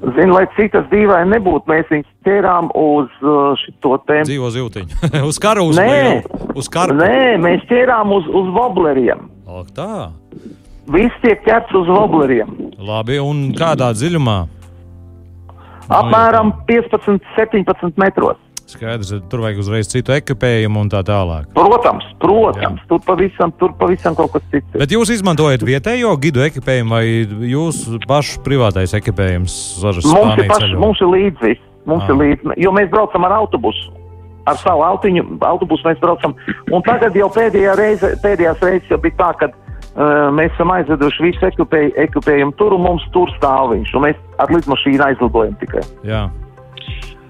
[0.00, 4.24] Zinu, lai cik tas dīvaini nebūtu, mēs viņus ķērām uz uh, šo tēmu.
[4.30, 5.10] Dzīvo zivtiņu.
[5.28, 5.88] uz karus Nē.
[5.90, 6.46] vai jau?
[6.56, 6.94] Uz karu.
[6.96, 9.26] Nē, mēs ķērām uz, uz wobleriem.
[9.44, 10.08] O, tā.
[10.90, 12.48] Viss tiek ķerts uz wobleriem.
[12.80, 14.38] Labi, un kādā dziļumā?
[15.90, 18.38] Apmēram 15, 17 metros.
[18.70, 21.48] Skaidrs, ka tur vajag uzreiz citu ekipējumu un tā tālāk.
[21.56, 24.76] Protams, protams, tur pavisam, tur pavisam kaut kas cits.
[24.78, 27.04] Bet jūs izmantojat vietējo gidu ekipējumu vai
[27.50, 29.56] jūsu pašu privātais ekipējums?
[29.84, 31.56] Mums ir, paši, mums ir līdzi,
[31.90, 32.12] mums Ah.
[32.12, 33.90] ir līdzi, jo mēs braucam ar autobusu.
[34.48, 36.32] Ar savu autiņu, autobusu mēs braucam.
[36.72, 41.26] Un tagad jau pēdējā reize, pēdējās reizes jau bija tā, ka uh, mēs esam aizveduši
[41.26, 43.92] visu ekipēju, ekipējumu tur un mums tur stāv viņš.
[43.98, 45.82] Un mēs ar lidmašīnu aizlidojam tikai.
[46.08, 46.22] Jā.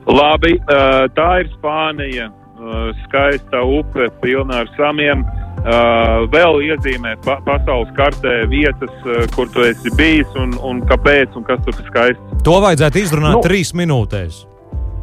[0.09, 2.31] Labi, uh, tā ir Spānija.
[2.61, 5.25] Uh, skaista upe, pilna ar samiem.
[5.61, 8.93] Uh, vēl iezīmē pa pasaules kartē vietas,
[9.37, 12.37] kur tu esi bijis un, un kāpēc un kas tur ir skaists.
[12.45, 14.45] To vajadzētu izrunāt nu, trīs minūtēs.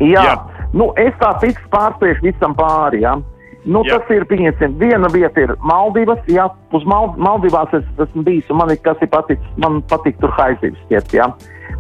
[0.02, 0.38] Jā, jā.
[0.78, 3.02] Nu, es tā fiks pārspiešu visam pāri.
[3.06, 3.16] Ja?
[3.68, 3.98] Nu, jā.
[3.98, 4.78] tas ir pieņemts.
[4.80, 6.22] Viena vieta ir Maldivas.
[6.32, 9.54] Jā, uz Mal Maldivās es esmu bijis un man ir kas ir paticis.
[9.62, 11.16] Man patīk tur haizivs ķert.
[11.16, 11.30] Ja?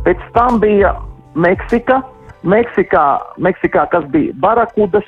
[0.07, 0.95] Pēc tam bija
[1.35, 2.01] Meksika.
[2.47, 3.05] Meksikā,
[3.43, 5.07] Meksikā kas bija barakudas.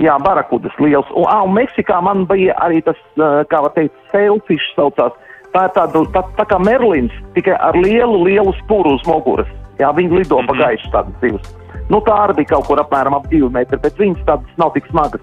[0.00, 1.08] Jā, barakudas liels.
[1.14, 5.14] Un, ah, un Meksikā man bija arī tas, kā var teikt, sailfish saucās.
[5.52, 9.50] Tā ir tāda tā, tā kā merlins, tikai ar lielu, lielu spuru uz muguras.
[9.80, 10.46] Jā, viņi lido mm -hmm.
[10.46, 10.62] pa mhm.
[10.62, 11.56] gaisu tādas divas.
[11.90, 14.86] Nu, tā arī bija kaut kur apmēram ap divu metru, bet viņas tādas nav tik
[14.86, 15.20] smagas.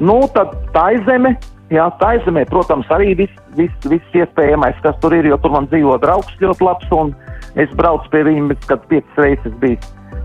[0.00, 1.36] Nu, tad tā ir zeme.
[1.70, 5.50] Jā, tā ir zemē, protams, arī viss vis, vis iespējamais, kas tur ir, jo tur
[5.50, 7.14] man dzīvo draugs ļoti labs, un
[7.54, 9.78] es braucu pie viņa, kad piecas reizes biju.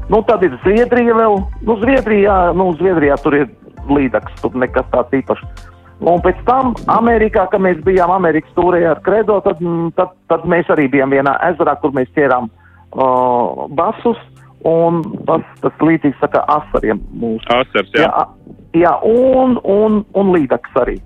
[0.09, 1.39] Nu, tad ir Zviedrija vēl.
[1.65, 3.47] Nu, Zviedrijā, nu, Zviedrijā tur ir
[3.89, 5.71] līdzeklis, tur nekas tāds īpašs.
[6.05, 9.61] Un pēc tam Amerikā, kad mēs bijām Amerikas tūrē ar Kredo, tad,
[9.95, 14.19] tad, tad mēs arī bijām vienā ezerā, kur mēs ķērām uh, basus.
[14.65, 17.45] Un tas, tas līdzīgs kā asariem mūsu.
[17.53, 18.09] Asars, jā.
[18.09, 18.55] jā.
[18.75, 20.97] Jā, un, un, un līdaks arī.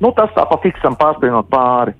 [0.00, 1.92] Nu, tas tā pa fiksam pārsprinot pāri.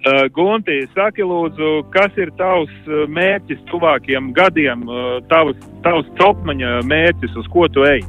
[0.00, 6.78] Uh, Gunti, saki lūdzu, kas ir tavs uh, mērķis tuvākiem gadiem, uh, tavs, tavs topmaņa
[6.88, 8.00] mērķis, uz ko tu ej?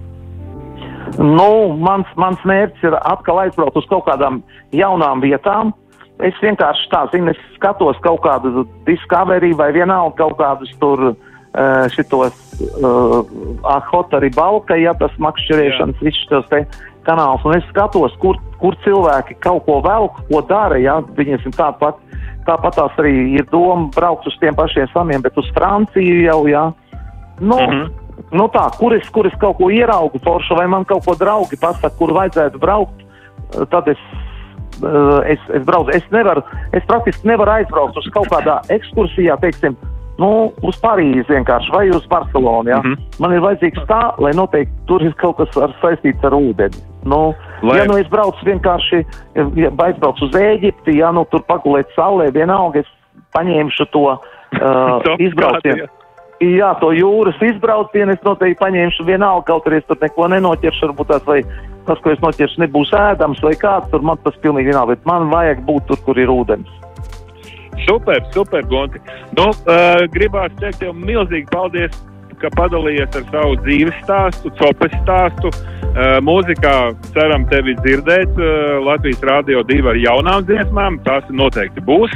[1.20, 4.39] Nu, mans, mans mērķis ir atkal aizbraukt uz kaut kādām
[4.72, 5.74] jaunām vietām.
[6.24, 11.20] Es vienkārši tā zinu, es skatos kaut kādu discovery vai vienalga kaut kādus tur uh,
[11.52, 12.32] Eh, šitos
[12.80, 13.26] uh,
[13.68, 16.62] ahot arī balka, ja tas makšķerēšanas, viss šos te
[17.08, 21.99] kanāls, un es skatos, kur, kur cilvēki kaut ko velk, ko dara, ja, viņiem tāpat,
[22.47, 26.72] tāpat tās arī ir doma braukt uz tiem pašiem samiem, bet uz Franciju jau, ja,
[27.39, 27.91] nu, mm -hmm.
[28.32, 31.58] nu tā, kur es, kur es kaut ko ieraugu foršu, vai man kaut ko draugi
[31.62, 33.99] pasaka, kur vajadzētu braukt, eh, tad es
[35.26, 35.91] es, es braucu.
[35.91, 36.41] Es nevaru,
[36.72, 39.76] es praktiski nevaru aizbraukt uz kaut kādā ekskursijā, teiksim,
[40.22, 40.30] nu,
[40.67, 42.69] uz Parīzi vienkārši vai uz Barcelonu.
[42.69, 42.80] Ja?
[42.82, 43.19] Mm -hmm.
[43.19, 46.82] Man ir vajadzīgs tā, lai noteikti tur ir kaut kas ar, saistīts ar ūdeni.
[47.03, 47.78] Nu, lai...
[47.78, 49.05] Ja nu es braucu vienkārši,
[49.55, 52.89] ja aizbraucu uz Ēģipti, ja nu tur pagulēt saulē, vienalga es
[53.34, 55.88] paņēmušu to uh, izbraucienu.
[56.41, 61.07] Jā, to jūras izbraucienu es noteikti paņemšu vienalga, kaut arī es tur neko nenoķeršu, varbūt
[61.07, 61.43] tās vai
[61.86, 65.30] tas, ko es noķeršu, nebūs ēdams vai kāds, tur man tas pilnīgi vienalga, bet man
[65.30, 66.69] vajag būt tur, kur ir ūdens.
[67.88, 69.01] Super, super, Gonti.
[69.38, 71.95] Nu, uh, gribās teikt tev milzīgi paldies,
[72.41, 75.51] ka padalījies ar savu dzīves stāstu, copes stāstu.
[75.91, 76.75] Uh, mūzikā
[77.15, 81.01] ceram tevi dzirdēt uh, Latvijas Rādio 2 ar jaunām dziesmām.
[81.05, 82.15] Tās noteikti būs.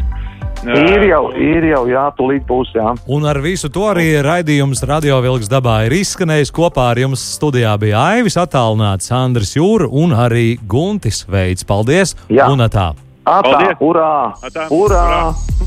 [0.66, 2.96] Uh, ir jau, ir jau, jā, tūlīt būs, jā.
[3.12, 6.54] Un ar visu to arī raidījums Radio Vilks dabā ir izskanējis.
[6.56, 11.68] Kopā ar jums studijā bija Aivis attālināts, Andris Jūra un arī Guntis Veids.
[11.68, 12.18] Paldies!
[12.34, 12.50] Jā.
[12.50, 12.94] Un tā!
[13.26, 14.38] Atā, urā!
[14.46, 15.02] Atā, urā!
[15.10, 15.66] urā.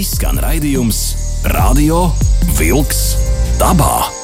[0.00, 1.04] Izskan raidījums
[1.52, 2.06] Radio
[2.56, 3.02] Vilks
[3.60, 4.23] dabā.